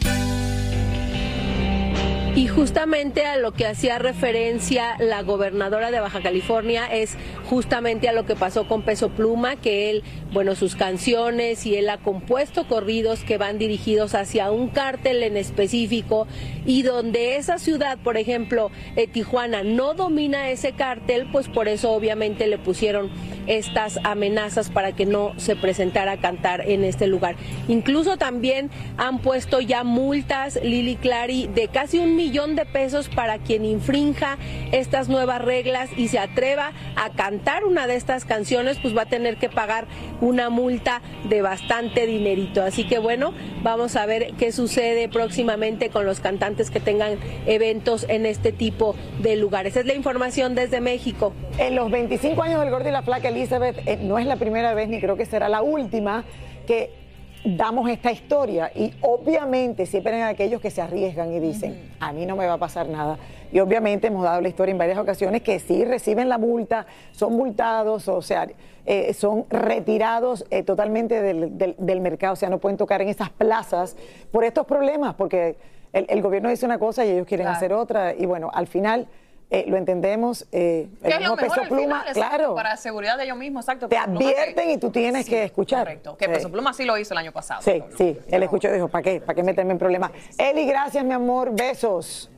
Y 2.37 2.49
justamente 2.49 3.25
a 3.25 3.39
lo 3.39 3.55
que 3.55 3.67
hacía 3.67 3.99
referencia 3.99 4.97
la 4.99 5.23
gobernadora 5.23 5.91
de 5.91 6.01
Baja 6.01 6.21
California 6.21 6.85
es 6.85 7.17
justamente 7.49 8.11
a 8.11 8.13
lo 8.13 8.27
que 8.27 8.37
pasó 8.37 8.69
con 8.69 8.83
Peso 8.83 9.09
Pluma, 9.09 9.57
que 9.57 9.89
él, 9.89 10.03
bueno, 10.35 10.55
sus 10.55 10.77
canciones 10.77 11.65
y 11.65 11.77
él 11.77 11.89
ha 11.89 11.97
compuesto 11.97 12.69
corridos 12.69 13.21
que 13.21 13.39
van 13.39 13.57
dirigidos 13.57 14.15
hacia 14.15 14.51
un 14.51 14.69
cártel 14.69 15.23
en 15.23 15.39
específico 15.39 16.27
y 16.67 16.83
donde 16.83 17.37
esa 17.37 17.59
ciudad, 17.59 17.97
por 17.97 18.19
ejemplo, 18.19 18.71
eh, 18.97 19.07
Tijuana, 19.07 19.63
no 19.63 19.95
domina 19.95 20.51
ese 20.51 20.73
cártel, 20.73 21.31
pues 21.33 21.49
por 21.49 21.69
eso 21.69 21.93
obviamente 21.93 22.49
le 22.49 22.59
pusieron 22.59 23.11
estas 23.47 23.99
amenazas 24.03 24.69
para 24.69 24.93
que 24.93 25.07
no 25.07 25.33
se 25.39 25.57
presentara 25.57 26.13
a 26.13 26.21
cantar 26.21 26.69
en 26.69 26.85
este 26.85 27.07
lugar. 27.07 27.37
Incluso 27.69 28.19
también 28.19 28.71
han 28.99 29.21
puesto 29.21 29.61
ya 29.61 29.85
multas, 29.85 30.59
Lili 30.63 30.97
Clary, 30.97 31.47
de 31.47 31.69
casi 31.69 31.99
un 31.99 32.15
millón 32.17 32.26
de 32.27 32.67
pesos 32.67 33.09
para 33.09 33.39
quien 33.39 33.65
infrinja 33.65 34.37
estas 34.73 35.09
nuevas 35.09 35.41
reglas 35.41 35.89
y 35.97 36.09
se 36.09 36.19
atreva 36.19 36.73
a 36.97 37.11
cantar 37.11 37.65
una 37.65 37.87
de 37.87 37.95
estas 37.95 38.25
canciones, 38.25 38.79
pues 38.83 38.97
va 38.97 39.03
a 39.03 39.07
tener 39.07 39.37
que 39.37 39.49
pagar 39.49 39.87
una 40.21 40.51
multa 40.51 41.03
de 41.29 41.41
bastante 41.41 42.05
dinerito. 42.05 42.63
Así 42.63 42.85
que 42.85 42.99
bueno, 42.99 43.33
vamos 43.63 43.95
a 43.95 44.07
ver 44.07 44.35
qué 44.39 44.51
sucede 44.51 45.09
próximamente 45.09 45.89
con 45.89 46.05
los 46.05 46.19
cantantes 46.19 46.71
que 46.71 46.81
tengan 46.81 47.17
eventos 47.47 48.05
en 48.09 48.27
este 48.27 48.51
tipo 48.51 48.97
de 49.21 49.37
lugares. 49.37 49.77
Es 49.77 49.87
la 49.87 49.95
información 49.95 50.57
desde 50.57 50.81
México. 50.81 51.33
En 51.59 51.77
los 51.77 51.91
25 51.91 52.43
años 52.43 52.61
del 52.61 52.71
Gordo 52.71 52.89
y 52.89 52.93
la 52.93 53.03
Flaca, 53.03 53.29
Elizabeth, 53.29 53.79
eh, 53.87 53.99
no 54.03 54.19
es 54.19 54.27
la 54.27 54.37
primera 54.37 54.75
vez 54.75 54.89
ni 54.89 55.01
creo 55.01 55.17
que 55.17 55.27
será 55.27 55.49
la 55.49 55.63
última 55.63 56.25
que 56.67 57.06
damos 57.55 57.89
esta 57.89 58.11
historia 58.11 58.71
y 58.75 58.93
obviamente 59.03 59.87
siempre 59.87 60.15
hay 60.15 60.23
aquellos 60.35 60.61
que 60.61 60.71
se 60.71 60.83
arriesgan 60.83 61.33
y 61.33 61.39
dicen, 61.41 61.93
a 62.01 62.13
mí 62.13 62.27
no 62.27 62.35
me 62.37 62.47
va 62.47 62.55
a 62.55 62.59
pasar 62.59 62.89
nada. 62.89 63.19
Y 63.53 63.61
obviamente 63.61 64.09
hemos 64.09 64.25
dado 64.25 64.41
la 64.41 64.49
historia 64.49 64.73
en 64.73 64.79
varias 64.79 64.99
ocasiones 64.99 65.43
que 65.43 65.61
sí 65.61 65.85
reciben 65.85 66.29
la 66.29 66.39
multa, 66.39 66.87
son 67.13 67.35
multados, 67.35 68.09
o 68.09 68.21
sea, 68.21 68.49
eh, 68.85 69.15
son 69.15 69.45
retirados 69.49 70.45
eh, 70.51 70.63
totalmente 70.65 71.23
del, 71.23 71.57
del- 71.57 71.77
del 71.79 72.01
mercado, 72.01 72.33
o 72.33 72.37
sea, 72.37 72.49
no 72.51 72.59
pueden 72.59 72.77
tocar 72.77 73.01
en 73.03 73.09
esas 73.09 73.31
plazas 73.31 73.97
por 74.33 74.43
estos 74.45 74.67
problemas, 74.67 75.15
porque 75.15 75.57
el, 75.93 76.07
el 76.09 76.23
gobierno 76.23 76.49
dice 76.51 76.67
una 76.67 76.79
cosa 76.79 77.05
y 77.07 77.11
ellos 77.11 77.27
quieren 77.27 77.45
Claro. 77.45 77.57
hacer 77.57 77.73
otra, 77.73 78.15
y 78.15 78.27
bueno, 78.27 78.51
al 78.53 78.67
final 78.67 79.07
eh, 79.51 79.65
lo 79.69 79.77
entendemos, 79.77 80.47
eh, 80.51 80.89
Que 81.01 81.07
el 81.09 81.13
es 81.13 81.21
lo 81.21 81.37
mejor 81.37 81.39
peso 81.39 81.61
al 81.61 81.69
pluma, 81.69 81.83
final, 81.83 82.09
exacto, 82.09 82.29
claro, 82.37 82.55
para 82.57 82.77
seguridad 82.77 83.17
de 83.17 83.25
ellos 83.25 83.37
mismos, 83.37 83.65
exacto. 83.65 83.89
te 83.89 83.95
que- 83.95 84.01
advierten 84.01 84.71
y 84.71 84.79
tú 84.79 84.91
tienes 84.91 85.29
que 85.29 85.45
escuchar. 85.45 85.85
Correcto, 85.85 86.17
que 86.17 86.25
Sí. 86.25 86.31
Peso 86.33 86.51
Pluma 86.51 86.73
sí 86.73 86.85
lo 86.85 86.99
hizo 86.99 87.15
el 87.15 87.19
año 87.19 87.33
pasado. 87.33 87.63
Sí, 87.63 87.83
sí, 87.97 88.19
él 88.29 88.43
escuchó 88.43 88.69
y 88.69 88.73
dijo, 88.73 88.89
¿para 88.89 89.03
qué? 89.03 89.21
¿Para 89.21 89.35
qué 89.37 89.43
meterme 89.45 89.73
en 89.73 89.79
problemas? 89.79 90.11
Eli, 90.37 90.67
gracias, 90.67 91.05
mi 91.05 91.13
amor, 91.13 91.53
besos. 91.55 92.31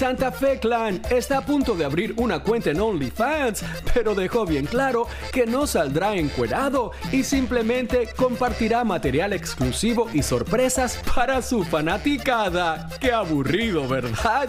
Santa 0.00 0.32
Fe 0.32 0.58
Clan 0.58 1.02
está 1.10 1.36
a 1.36 1.40
punto 1.42 1.74
de 1.74 1.84
abrir 1.84 2.14
una 2.16 2.38
cuenta 2.42 2.70
en 2.70 2.80
OnlyFans, 2.80 3.62
pero 3.92 4.14
dejó 4.14 4.46
bien 4.46 4.64
claro 4.64 5.06
que 5.30 5.44
no 5.44 5.66
saldrá 5.66 6.16
encuerado 6.16 6.92
y 7.12 7.22
simplemente 7.22 8.08
compartirá 8.16 8.82
material 8.82 9.34
exclusivo 9.34 10.08
y 10.14 10.22
sorpresas 10.22 10.98
para 11.14 11.42
su 11.42 11.64
fanaticada. 11.64 12.88
Qué 12.98 13.12
aburrido, 13.12 13.86
¿verdad? 13.86 14.48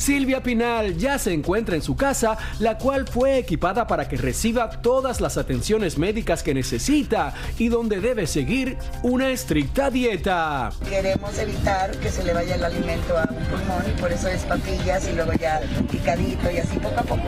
Silvia 0.00 0.42
Pinal 0.42 0.96
ya 0.96 1.18
se 1.18 1.34
encuentra 1.34 1.76
en 1.76 1.82
su 1.82 1.94
casa, 1.94 2.38
la 2.58 2.78
cual 2.78 3.06
fue 3.06 3.36
equipada 3.36 3.86
para 3.86 4.08
que 4.08 4.16
reciba 4.16 4.70
todas 4.70 5.20
las 5.20 5.36
atenciones 5.36 5.98
médicas 5.98 6.42
que 6.42 6.54
necesita 6.54 7.34
y 7.58 7.68
donde 7.68 8.00
debe 8.00 8.26
seguir 8.26 8.78
una 9.02 9.28
estricta 9.28 9.90
dieta. 9.90 10.70
Queremos 10.88 11.38
evitar 11.38 11.90
que 11.98 12.08
se 12.08 12.24
le 12.24 12.32
vaya 12.32 12.54
el 12.54 12.64
alimento 12.64 13.18
a 13.18 13.28
un 13.30 13.44
pulmón 13.44 13.84
y 13.94 14.00
por 14.00 14.10
eso 14.10 14.28
es 14.28 14.40
papillas 14.44 15.06
y 15.06 15.12
luego 15.12 15.34
ya 15.34 15.60
picadito 15.90 16.50
y 16.50 16.56
así 16.56 16.78
poco 16.78 16.98
a 16.98 17.02
poco. 17.02 17.22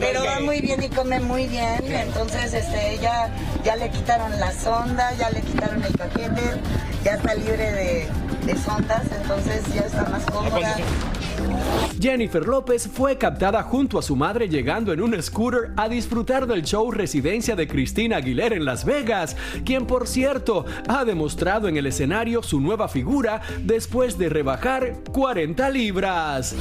Pero 0.00 0.24
va 0.24 0.40
muy 0.40 0.62
bien 0.62 0.82
y 0.82 0.88
come 0.88 1.20
muy 1.20 1.46
bien, 1.46 1.84
entonces 1.92 2.54
este, 2.54 2.98
ya, 3.02 3.28
ya 3.62 3.76
le 3.76 3.90
quitaron 3.90 4.30
la 4.40 4.50
sonda, 4.50 5.12
ya 5.18 5.28
le 5.28 5.42
quitaron 5.42 5.84
el 5.84 5.92
paquete, 5.92 6.42
ya 7.04 7.16
está 7.16 7.34
libre 7.34 7.70
de, 7.70 8.08
de 8.46 8.56
sondas, 8.56 9.02
entonces 9.14 9.62
ya 9.74 9.82
está 9.82 10.04
más 10.04 10.24
cómoda. 10.24 10.74
Jennifer 12.00 12.46
López 12.46 12.88
fue 12.92 13.16
captada 13.18 13.62
junto 13.62 13.98
a 13.98 14.02
su 14.02 14.16
madre 14.16 14.48
llegando 14.48 14.92
en 14.92 15.00
un 15.00 15.20
scooter 15.22 15.72
a 15.76 15.88
disfrutar 15.88 16.46
del 16.46 16.62
show 16.62 16.90
Residencia 16.90 17.56
de 17.56 17.66
Cristina 17.66 18.18
Aguilera 18.18 18.54
en 18.54 18.64
Las 18.64 18.84
Vegas, 18.84 19.36
quien 19.64 19.86
por 19.86 20.06
cierto 20.06 20.66
ha 20.88 21.04
demostrado 21.04 21.68
en 21.68 21.76
el 21.76 21.86
escenario 21.86 22.42
su 22.42 22.60
nueva 22.60 22.88
figura 22.88 23.40
después 23.62 24.18
de 24.18 24.28
rebajar 24.28 24.98
40 25.10 25.70
libras. 25.70 26.54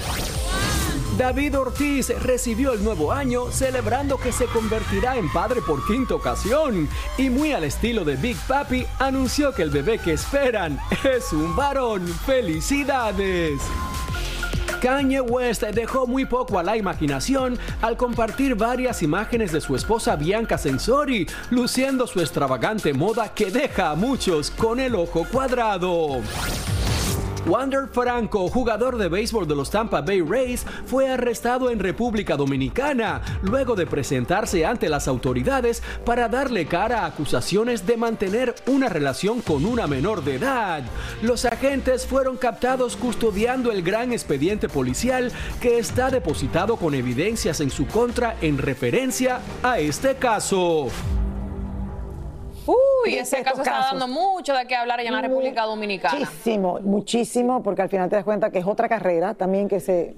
David 1.18 1.58
Ortiz 1.58 2.10
recibió 2.24 2.74
el 2.74 2.84
nuevo 2.84 3.14
año 3.14 3.50
celebrando 3.50 4.18
que 4.18 4.34
se 4.34 4.46
convertirá 4.48 5.16
en 5.16 5.32
padre 5.32 5.62
por 5.62 5.86
quinta 5.88 6.16
ocasión 6.16 6.90
y 7.18 7.30
muy 7.30 7.54
al 7.54 7.64
estilo 7.64 8.04
de 8.04 8.18
Big 8.18 8.38
Papi 8.48 8.86
anunció 9.00 9.54
que 9.54 9.62
el 9.62 9.70
bebé 9.70 9.98
que 9.98 10.14
esperan 10.14 10.78
es 11.04 11.32
un 11.32 11.56
varón. 11.56 12.06
¡Felicidades! 12.26 13.62
Kanye 14.82 15.22
West 15.22 15.64
dejó 15.64 16.08
muy 16.08 16.26
poco 16.26 16.60
a 16.60 16.64
la 16.64 16.78
imaginación 16.78 17.58
al 17.82 17.98
compartir 17.98 18.56
varias 18.56 19.02
imágenes 19.04 19.52
de 19.52 19.62
su 19.62 19.76
esposa 19.76 20.16
Bianca 20.16 20.58
Sensori, 20.58 21.28
luciendo 21.50 22.08
su 22.08 22.20
extravagante 22.20 22.94
moda 22.94 23.34
que 23.34 23.52
deja 23.52 23.92
a 23.92 23.96
muchos 23.96 24.52
con 24.52 24.80
el 24.80 24.96
ojo 24.96 25.26
cuadrado. 25.32 26.22
Wander 27.48 27.88
Franco, 27.88 28.50
jugador 28.50 28.98
de 28.98 29.08
béisbol 29.08 29.48
de 29.48 29.56
los 29.56 29.70
Tampa 29.70 30.02
Bay 30.02 30.22
Rays, 30.22 30.66
fue 30.88 31.08
arrestado 31.10 31.70
en 31.70 31.80
República 31.80 32.36
Dominicana 32.36 33.22
luego 33.44 33.76
de 33.76 33.86
presentarse 33.86 34.66
ante 34.66 34.90
las 34.90 35.08
autoridades 35.08 35.84
para 36.06 36.28
darle 36.28 36.66
cara 36.66 37.02
a 37.02 37.06
acusaciones 37.06 37.86
de 37.86 37.98
mantener 37.98 38.56
una 38.66 38.90
relación 38.90 39.42
con 39.42 39.66
una 39.66 39.86
menor 39.86 40.24
de 40.24 40.36
edad. 40.36 40.84
Los 41.22 41.46
agentes 41.46 42.08
fueron 42.08 42.38
captados 42.38 42.98
custodiando 42.98 43.72
el 43.72 43.84
gran 43.84 44.12
expediente 44.12 44.68
policial 44.68 45.32
que 45.62 45.78
está 45.78 46.10
depositado 46.10 46.78
con 46.78 46.96
evidencias 46.96 47.60
en 47.62 47.70
su 47.70 47.86
contra 47.86 48.36
en 48.42 48.58
referencia 48.58 49.40
a 49.62 49.78
este 49.78 50.16
caso. 50.16 50.90
De 53.12 53.20
ese 53.20 53.44
caso 53.44 53.62
está 53.62 53.72
casos. 53.72 54.00
dando 54.00 54.08
mucho 54.08 54.54
de 54.54 54.66
qué 54.68 54.76
hablar 54.76 55.00
allá 55.00 55.10
en 55.10 55.16
la 55.16 55.22
República 55.22 55.64
Dominicana. 55.64 56.20
Muchísimo, 56.20 56.80
muchísimo, 56.82 57.64
porque 57.64 57.82
al 57.84 57.90
final 57.90 58.10
te 58.10 58.16
das 58.16 58.26
cuenta 58.26 58.50
que 58.50 58.60
es 58.60 58.66
otra 58.66 58.88
carrera 58.90 59.34
también 59.34 59.68
que 59.68 59.80
se, 59.80 60.16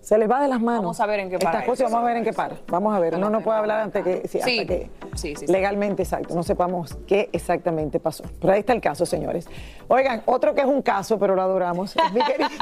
se 0.00 0.18
les 0.18 0.30
va 0.30 0.42
de 0.42 0.48
las 0.48 0.60
manos. 0.60 0.82
Vamos 0.82 1.00
a 1.00 1.06
ver 1.06 1.20
en 1.20 1.30
qué 1.30 1.38
para 1.38 1.60
Estas 1.60 1.66
cosas, 1.68 1.90
vamos 1.90 2.04
a 2.04 2.08
ver 2.08 2.16
en 2.18 2.24
qué 2.24 2.32
para. 2.34 2.56
Vamos 2.68 2.94
a 2.94 2.98
ver, 2.98 3.14
uno 3.16 3.30
no 3.30 3.40
puede 3.40 3.58
hablar 3.58 3.80
antes 3.80 4.04
que, 4.04 4.28
sí, 4.28 4.38
Sí. 4.42 4.60
hasta 4.60 4.66
que 4.74 4.90
Sí, 5.14 5.34
sí, 5.36 5.46
sí. 5.46 5.52
legalmente 5.52 6.02
exacto, 6.02 6.34
no 6.34 6.42
sepamos 6.42 6.96
qué 7.06 7.30
exactamente 7.32 8.00
pasó. 8.00 8.24
Pero 8.40 8.52
ahí 8.52 8.60
está 8.60 8.72
el 8.74 8.80
caso, 8.82 9.06
señores. 9.06 9.46
Oigan, 9.88 10.22
otro 10.26 10.54
que 10.54 10.60
es 10.60 10.66
un 10.66 10.82
caso, 10.82 11.18
pero 11.18 11.34
lo 11.34 11.42
adoramos, 11.42 11.94
es 11.96 12.12
mi 12.12 12.20
querido. 12.22 12.48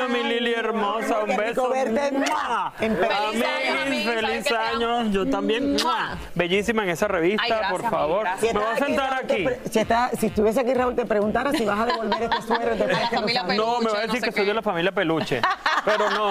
año, 0.00 0.08
mi 0.08 0.22
Lili 0.22 0.52
hermosa! 0.52 1.20
Un 1.20 1.36
beso. 1.36 1.72
en 1.74 2.98
Amiguis, 3.86 4.08
feliz 4.08 4.52
año. 4.52 5.10
Yo 5.10 5.26
también. 5.26 5.72
¡mua! 5.74 6.16
Bellísima 6.34 6.82
en 6.84 6.90
esa 6.90 7.08
revista, 7.08 7.42
Ay, 7.42 7.50
gracias, 7.50 7.70
por 7.72 7.90
favor. 7.90 8.26
Me 8.42 8.52
voy 8.52 8.62
a 8.62 8.76
Si 8.76 8.84
sentar 8.84 9.14
aquí. 9.14 9.46
Si, 9.70 9.78
está- 9.78 10.10
si 10.10 10.26
estuviese 10.26 10.60
aquí, 10.60 10.74
Raúl, 10.74 10.94
te 10.94 11.06
preguntara 11.06 11.52
si 11.52 11.64
vas 11.64 11.80
a 11.80 11.86
devolver 11.86 12.22
este 12.22 12.42
suero. 12.42 12.76
No, 13.56 13.80
me 13.80 13.90
va 13.90 13.98
a 13.98 14.02
decir 14.02 14.20
que 14.22 14.32
soy 14.32 14.44
de 14.44 14.54
la 14.54 14.62
familia 14.62 14.92
peluche. 14.92 15.40
Pero 15.84 16.10
no, 16.10 16.30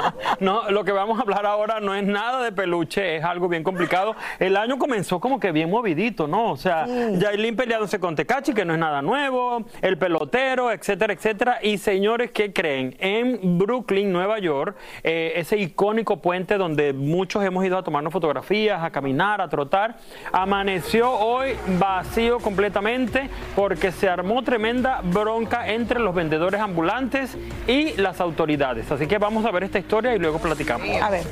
no, 0.40 0.70
lo 0.70 0.84
que 0.84 0.92
vamos 0.92 1.18
a 1.18 1.22
hablar 1.22 1.46
ahora 1.46 1.80
no 1.80 1.94
es 1.94 2.02
nada 2.04 2.42
de 2.42 2.52
peluche, 2.52 3.16
es 3.16 3.24
algo 3.24 3.48
bien 3.48 3.62
complicado. 3.62 4.16
El 4.38 4.56
año 4.56 4.78
comenzó 4.78 5.20
como 5.20 5.38
que 5.38 5.52
bien 5.52 5.70
movidito, 5.70 6.26
¿no? 6.26 6.50
O 6.52 6.56
sea, 6.56 6.86
Yailin 6.86 7.56
peleándose 7.56 7.98
con 8.00 8.16
Tecachi, 8.16 8.54
que 8.54 8.64
no 8.64 8.72
es 8.72 8.78
nada 8.78 9.02
nuevo, 9.02 9.64
el 9.82 9.98
pelotero, 9.98 10.70
etcétera, 10.72 11.12
etcétera. 11.12 11.58
Y 11.62 11.78
señores, 11.78 12.30
¿qué 12.32 12.52
creen? 12.52 12.96
En 13.04 13.58
Brooklyn, 13.58 14.10
Nueva 14.10 14.38
York, 14.38 14.76
eh, 15.02 15.34
ese 15.36 15.58
icónico 15.58 16.22
puente 16.22 16.56
donde 16.56 16.94
muchos 16.94 17.44
hemos 17.44 17.62
ido 17.66 17.76
a 17.76 17.84
tomarnos 17.84 18.14
fotografías, 18.14 18.82
a 18.82 18.90
caminar, 18.90 19.42
a 19.42 19.48
trotar, 19.50 19.98
amaneció 20.32 21.12
hoy 21.12 21.54
vacío 21.78 22.38
completamente 22.38 23.28
porque 23.54 23.92
se 23.92 24.08
armó 24.08 24.42
tremenda 24.42 25.02
bronca 25.02 25.68
entre 25.68 26.00
los 26.00 26.14
vendedores 26.14 26.62
ambulantes 26.62 27.36
y 27.66 27.92
las 28.00 28.22
autoridades. 28.22 28.90
Así 28.90 29.06
que 29.06 29.18
vamos 29.18 29.44
a 29.44 29.50
ver 29.50 29.64
esta 29.64 29.78
historia 29.78 30.14
y 30.14 30.18
luego 30.18 30.38
platicamos. 30.38 30.88
A 31.02 31.10
ver. 31.10 31.24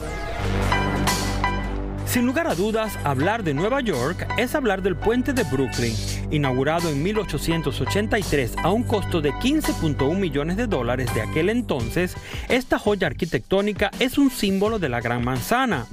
Sin 2.12 2.26
lugar 2.26 2.46
a 2.46 2.54
dudas, 2.54 2.98
hablar 3.04 3.42
de 3.42 3.54
Nueva 3.54 3.80
York 3.80 4.26
es 4.37 4.54
hablar 4.54 4.82
del 4.82 4.96
puente 4.96 5.32
de 5.32 5.44
Brooklyn, 5.44 5.94
inaugurado 6.33 6.88
en 6.88 7.03
1883 7.03 8.57
a 8.64 8.71
un 8.71 8.83
costo 8.83 9.21
de 9.21 9.33
15.1 9.33 10.16
millones 10.16 10.57
de 10.57 10.66
dólares 10.66 11.14
de 11.14 11.23
aquel 11.23 11.51
entonces. 11.51 12.16
Esta 12.49 12.79
joya 12.79 13.07
arquitectónica 13.07 13.90
es 14.01 14.18
un 14.18 14.31
símbolo 14.31 14.79
de 14.79 14.88
la 14.88 15.01
Gran 15.01 15.25
Manzana. 15.25 15.87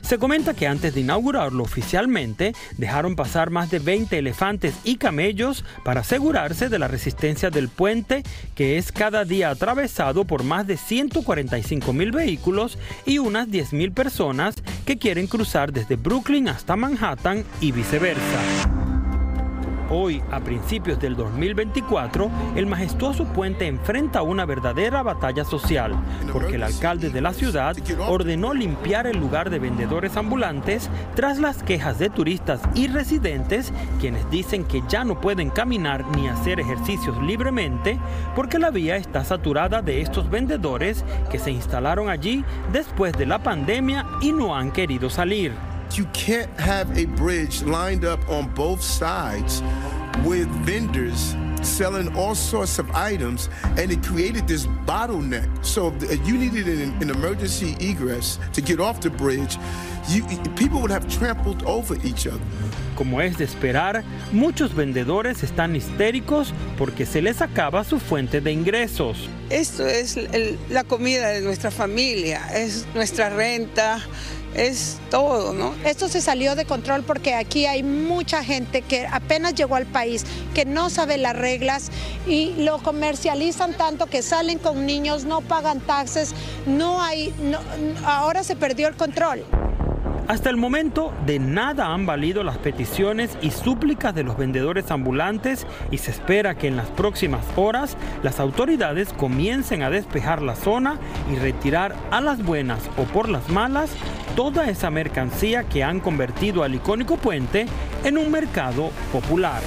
Se 0.00 0.18
comenta 0.18 0.54
que 0.54 0.66
antes 0.66 0.94
de 0.94 1.02
inaugurarlo 1.02 1.62
oficialmente, 1.62 2.54
dejaron 2.78 3.14
pasar 3.16 3.50
más 3.50 3.70
de 3.70 3.78
20 3.78 4.18
elefantes 4.18 4.74
y 4.84 4.96
camellos 4.96 5.64
para 5.84 6.00
asegurarse 6.00 6.68
de 6.68 6.78
la 6.78 6.88
resistencia 6.88 7.50
del 7.50 7.68
puente, 7.68 8.22
que 8.54 8.78
es 8.78 8.92
cada 8.92 9.24
día 9.24 9.50
atravesado 9.50 10.24
por 10.24 10.42
más 10.42 10.66
de 10.66 10.76
145 10.76 11.92
mil 11.92 12.10
vehículos 12.12 12.78
y 13.06 13.18
unas 13.18 13.50
10 13.50 13.72
mil 13.74 13.92
personas 13.92 14.56
que 14.86 14.98
quieren 14.98 15.26
cruzar 15.26 15.72
desde 15.72 15.96
Brooklyn 15.96 16.48
hasta 16.48 16.76
Manhattan 16.76 17.44
y 17.60 17.72
viceversa. 17.72 19.01
Hoy, 19.94 20.22
a 20.30 20.40
principios 20.40 20.98
del 20.98 21.14
2024, 21.16 22.30
el 22.56 22.66
majestuoso 22.66 23.26
puente 23.26 23.66
enfrenta 23.66 24.22
una 24.22 24.46
verdadera 24.46 25.02
batalla 25.02 25.44
social, 25.44 25.94
porque 26.32 26.54
el 26.54 26.62
alcalde 26.62 27.10
de 27.10 27.20
la 27.20 27.34
ciudad 27.34 27.76
ordenó 28.08 28.54
limpiar 28.54 29.06
el 29.06 29.18
lugar 29.18 29.50
de 29.50 29.58
vendedores 29.58 30.16
ambulantes 30.16 30.88
tras 31.14 31.38
las 31.38 31.62
quejas 31.62 31.98
de 31.98 32.08
turistas 32.08 32.62
y 32.74 32.86
residentes, 32.86 33.70
quienes 34.00 34.30
dicen 34.30 34.64
que 34.64 34.82
ya 34.88 35.04
no 35.04 35.20
pueden 35.20 35.50
caminar 35.50 36.06
ni 36.16 36.26
hacer 36.26 36.58
ejercicios 36.58 37.22
libremente 37.22 37.98
porque 38.34 38.58
la 38.58 38.70
vía 38.70 38.96
está 38.96 39.26
saturada 39.26 39.82
de 39.82 40.00
estos 40.00 40.30
vendedores 40.30 41.04
que 41.30 41.38
se 41.38 41.50
instalaron 41.50 42.08
allí 42.08 42.46
después 42.72 43.12
de 43.12 43.26
la 43.26 43.42
pandemia 43.42 44.06
y 44.22 44.32
no 44.32 44.56
han 44.56 44.72
querido 44.72 45.10
salir. 45.10 45.52
You 45.94 46.06
can't 46.14 46.50
have 46.58 46.96
a 46.96 47.04
bridge 47.04 47.62
lined 47.62 48.04
up 48.04 48.20
on 48.28 48.48
both 48.54 48.82
sides 48.82 49.62
with 50.24 50.48
vendors 50.64 51.34
selling 51.62 52.16
all 52.16 52.34
sorts 52.34 52.78
of 52.80 52.90
items, 52.90 53.48
and 53.78 53.92
it 53.92 54.02
created 54.02 54.48
this 54.48 54.66
bottleneck. 54.86 55.48
So 55.64 55.92
if 56.00 56.26
you 56.26 56.36
needed 56.36 56.66
an, 56.66 56.94
an 57.02 57.10
emergency 57.10 57.76
egress 57.78 58.38
to 58.54 58.60
get 58.60 58.80
off 58.80 59.00
the 59.00 59.10
bridge. 59.10 59.56
You, 60.08 60.24
people 60.56 60.80
would 60.80 60.90
have 60.90 61.06
trampled 61.08 61.62
over 61.64 61.94
each 62.04 62.26
other. 62.26 62.40
Como 62.96 63.20
es 63.20 63.36
de 63.38 63.44
esperar, 63.44 64.02
muchos 64.32 64.74
vendedores 64.74 65.44
están 65.44 65.76
histéricos 65.76 66.52
porque 66.76 67.06
se 67.06 67.22
les 67.22 67.40
acaba 67.40 67.84
su 67.84 68.00
fuente 68.00 68.40
de 68.40 68.50
ingresos. 68.50 69.28
Esto 69.48 69.86
es 69.86 70.16
el- 70.16 70.58
la 70.70 70.82
comida 70.82 71.28
de 71.28 71.40
nuestra 71.42 71.70
familia, 71.70 72.40
es 72.52 72.84
nuestra 72.94 73.30
renta, 73.30 74.00
es 74.54 74.98
todo, 75.10 75.52
¿no? 75.52 75.74
Esto 75.84 76.08
se 76.08 76.20
salió 76.20 76.54
de 76.54 76.64
control 76.64 77.02
porque 77.02 77.34
aquí 77.34 77.66
hay 77.66 77.82
mucha 77.82 78.44
gente 78.44 78.82
que 78.82 79.06
apenas 79.06 79.54
llegó 79.54 79.76
al 79.76 79.86
país, 79.86 80.24
que 80.54 80.64
no 80.64 80.90
sabe 80.90 81.16
las 81.18 81.36
reglas 81.36 81.90
y 82.26 82.54
lo 82.58 82.78
comercializan 82.78 83.74
tanto 83.74 84.06
que 84.06 84.22
salen 84.22 84.58
con 84.58 84.86
niños, 84.86 85.24
no 85.24 85.40
pagan 85.40 85.80
taxes, 85.80 86.34
no 86.66 87.02
hay, 87.02 87.34
no- 87.42 87.60
ahora 88.06 88.44
se 88.44 88.56
perdió 88.56 88.88
el 88.88 88.94
control. 88.96 89.44
Hasta 90.28 90.50
el 90.50 90.56
momento, 90.56 91.12
de 91.26 91.40
nada 91.40 91.88
han 91.92 92.06
valido 92.06 92.44
las 92.44 92.56
peticiones 92.56 93.30
y 93.42 93.50
súplicas 93.50 94.14
de 94.14 94.22
los 94.22 94.36
vendedores 94.36 94.90
ambulantes 94.92 95.66
y 95.90 95.98
se 95.98 96.12
espera 96.12 96.54
que 96.54 96.68
en 96.68 96.76
las 96.76 96.86
próximas 96.86 97.44
horas 97.56 97.96
las 98.22 98.38
autoridades 98.38 99.12
comiencen 99.12 99.82
a 99.82 99.90
despejar 99.90 100.40
la 100.40 100.54
zona 100.54 100.98
y 101.30 101.36
retirar 101.36 101.96
a 102.12 102.20
las 102.20 102.42
buenas 102.42 102.78
o 102.96 103.02
por 103.02 103.28
las 103.28 103.48
malas 103.48 103.90
toda 104.34 104.68
esa 104.70 104.90
mercancía 104.90 105.64
que 105.64 105.84
han 105.84 106.00
convertido 106.00 106.62
al 106.62 106.74
icónico 106.74 107.16
puente 107.16 107.66
en 108.04 108.18
un 108.18 108.30
mercado 108.30 108.90
popular. 109.12 109.62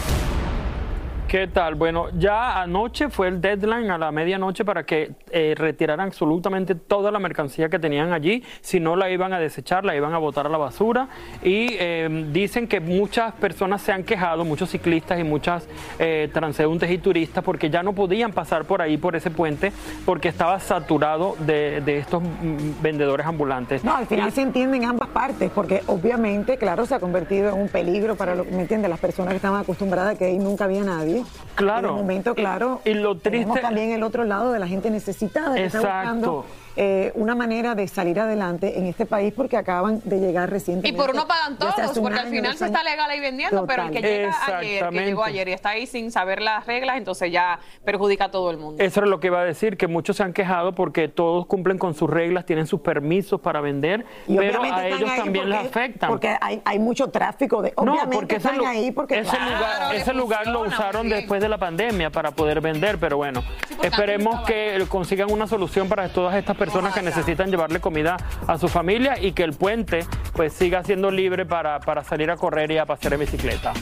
¿Qué 1.36 1.48
tal? 1.48 1.76
Bueno, 1.76 2.08
ya 2.18 2.62
anoche 2.62 3.10
fue 3.10 3.28
el 3.28 3.42
deadline 3.42 3.92
a 3.92 3.98
la 3.98 4.10
medianoche 4.10 4.64
para 4.64 4.86
que 4.86 5.12
eh, 5.32 5.54
retiraran 5.58 6.08
absolutamente 6.08 6.76
toda 6.76 7.12
la 7.12 7.20
mercancía 7.20 7.68
que 7.68 7.78
tenían 7.78 8.14
allí. 8.14 8.42
Si 8.62 8.80
no, 8.80 8.96
la 8.96 9.10
iban 9.10 9.34
a 9.34 9.40
desechar, 9.40 9.84
la 9.84 9.98
iban 9.98 10.14
a 10.14 10.18
botar 10.18 10.46
a 10.46 10.50
la 10.50 10.58
basura. 10.58 11.10
Y 11.44 11.76
eh, 11.78 12.30
dicen 12.32 12.70
que 12.70 12.80
muchas 12.80 13.34
personas 13.34 13.82
se 13.82 13.92
han 13.92 14.06
quejado, 14.06 14.46
muchos 14.46 14.70
ciclistas 14.70 15.20
y 15.20 15.26
muchas 15.26 15.68
eh, 16.00 16.30
transeúntes 16.32 16.90
y 16.90 17.00
turistas, 17.00 17.44
porque 17.44 17.70
ya 17.70 17.84
no 17.84 17.92
podían 17.92 18.32
pasar 18.32 18.64
por 18.64 18.82
ahí, 18.82 18.96
por 18.96 19.18
ese 19.18 19.30
puente, 19.30 19.74
porque 20.06 20.30
estaba 20.30 20.58
saturado 20.62 21.36
de, 21.40 21.82
de 21.82 21.98
estos 21.98 22.24
mm, 22.24 22.82
vendedores 22.82 23.28
ambulantes. 23.28 23.84
No, 23.84 23.94
al 23.94 24.08
final 24.08 24.32
se 24.32 24.42
entienden 24.42 24.86
ambas 24.86 25.10
partes, 25.10 25.52
porque 25.54 25.82
obviamente, 25.88 26.58
claro, 26.58 26.86
se 26.86 26.96
ha 26.96 27.02
convertido 27.02 27.50
en 27.50 27.60
un 27.60 27.68
peligro 27.68 28.16
para, 28.16 28.36
lo, 28.36 28.46
¿me 28.46 28.62
entiendes? 28.62 28.90
Las 28.90 29.02
personas 29.02 29.34
que 29.34 29.36
estaban 29.36 29.60
acostumbradas 29.60 30.16
a 30.16 30.18
que 30.18 30.24
ahí 30.24 30.38
nunca 30.38 30.64
había 30.64 30.86
nadie. 30.86 31.25
Claro. 31.56 31.90
En 31.90 31.96
el 31.96 32.02
momento, 32.02 32.36
claro, 32.36 32.82
Y 32.86 32.94
lo 32.94 33.16
tenemos 33.18 33.54
triste- 33.54 33.62
también 33.62 33.92
el 33.92 34.04
otro 34.04 34.24
lado 34.26 34.52
de 34.52 34.60
la 34.60 34.68
gente 34.68 34.90
necesitada 34.90 35.56
que 35.56 35.66
está 35.66 35.78
Exacto. 35.80 36.08
buscando 36.10 36.46
eh, 36.78 37.12
una 37.16 37.36
manera 37.36 37.74
de 37.76 37.88
salir 37.88 38.20
adelante 38.20 38.78
en 38.78 38.86
este 38.86 39.06
país 39.06 39.34
porque 39.34 39.56
acaban 39.56 40.02
de 40.04 40.20
llegar 40.20 40.50
Y 40.50 40.52
recientemente. 40.52 41.02
por 41.02 41.12
uno 41.16 41.26
pagan 41.28 41.58
todos, 41.58 41.74
porque 42.00 42.20
al 42.20 42.28
final 42.28 42.58
se 42.58 42.66
está 42.66 42.84
legal 42.84 43.10
ahí 43.10 43.20
vendiendo, 43.22 43.66
pero 43.66 43.84
el 43.84 43.92
que 43.92 44.02
llega 44.02 44.34
ayer, 44.58 44.90
que 44.90 45.06
llegó 45.06 45.24
ayer 45.24 45.48
y 45.48 45.54
está 45.54 45.70
ahí 45.70 45.88
sin 45.88 46.12
saber 46.12 46.42
las 46.42 46.66
reglas, 46.66 46.98
entonces 46.98 47.32
ya 47.32 47.60
perjudica 47.86 48.26
a 48.26 48.32
todo 48.32 48.52
el 48.52 48.58
mundo. 48.58 48.84
Eso 48.84 49.02
es 49.02 49.08
lo 49.10 49.20
que 49.22 49.28
iba 49.28 49.40
a 49.40 49.46
decir, 49.46 49.78
que 49.78 49.88
muchos 49.88 50.18
se 50.18 50.24
han 50.24 50.34
quejado 50.34 50.76
porque 50.76 51.08
todos 51.08 51.46
cumplen 51.46 51.78
con 51.78 51.94
sus 51.96 52.10
reglas, 52.10 52.46
tienen 52.46 52.68
sus 52.68 52.82
permisos 52.82 53.40
para 53.40 53.62
vender, 53.62 54.06
Y 54.28 54.36
pero 54.36 54.62
a 54.62 54.86
ellos 54.88 55.10
también 55.16 55.50
les 55.50 55.60
porque- 55.60 55.80
afectan. 55.80 56.10
Porque 56.10 56.36
hay, 56.42 56.62
hay 56.66 56.80
mucho 56.80 57.08
tráfico 57.08 57.62
de. 57.62 57.74
no, 57.78 57.94
Obviamente 57.94 58.16
porque 58.18 58.36
ese, 58.36 58.50
están 58.50 58.66
ahí 58.66 58.92
porque. 58.92 59.20
ese 59.20 59.30
claro, 59.30 59.52
lugar, 59.56 59.96
ese 59.96 60.14
lugar 60.14 60.48
lo 60.48 60.62
usaron 60.64 61.08
después 61.08 61.42
de 61.42 61.48
la 61.48 61.58
pandemia 61.58 62.10
para 62.10 62.32
poder 62.32 62.60
vender, 62.60 62.98
pero 63.00 63.16
bueno, 63.16 63.44
esperemos 63.82 64.42
que 64.42 64.86
consigan 64.90 65.32
una 65.32 65.48
solución 65.48 65.88
para 65.88 66.10
todas 66.10 66.36
estas 66.36 66.56
personas 66.58 66.65
que 66.94 67.02
necesitan 67.02 67.50
llevarle 67.50 67.80
comida 67.80 68.18
a 68.48 68.58
su 68.58 68.68
familia 68.68 69.20
y 69.20 69.32
que 69.34 69.44
el 69.44 69.54
puente 69.54 70.06
pues 70.34 70.54
siga 70.54 70.84
siendo 70.84 71.12
libre 71.12 71.46
para, 71.46 71.80
para 71.80 72.04
salir 72.04 72.30
a 72.32 72.36
correr 72.36 72.72
y 72.72 72.78
a 72.78 72.86
pasear 72.86 73.14
en 73.14 73.20
bicicleta. 73.22 73.74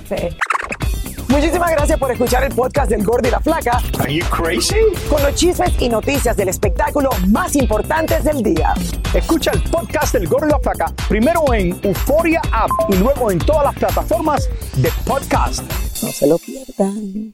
Muchísimas 1.27 1.71
gracias 1.71 1.97
por 1.97 2.11
escuchar 2.11 2.43
el 2.43 2.53
podcast 2.53 2.91
del 2.91 3.03
Gordo 3.03 3.27
y 3.27 3.31
la 3.31 3.39
Flaca. 3.39 3.81
Are 3.99 4.13
you 4.13 4.23
crazy? 4.29 4.75
Con 5.09 5.23
los 5.23 5.33
chismes 5.33 5.71
y 5.79 5.89
noticias 5.89 6.37
del 6.37 6.49
espectáculo 6.49 7.09
más 7.29 7.55
importantes 7.55 8.23
del 8.23 8.43
día. 8.43 8.73
Escucha 9.13 9.51
el 9.51 9.63
podcast 9.63 10.13
del 10.13 10.27
Gordo 10.27 10.47
y 10.47 10.51
la 10.51 10.59
Flaca 10.59 10.93
primero 11.07 11.51
en 11.53 11.79
Euforia 11.81 12.41
App 12.51 12.69
y 12.89 12.97
luego 12.97 13.31
en 13.31 13.39
todas 13.39 13.63
las 13.63 13.75
plataformas 13.75 14.49
de 14.75 14.91
podcast. 15.05 15.63
No 16.03 16.11
se 16.11 16.27
lo 16.27 16.37
pierdan. 16.37 17.33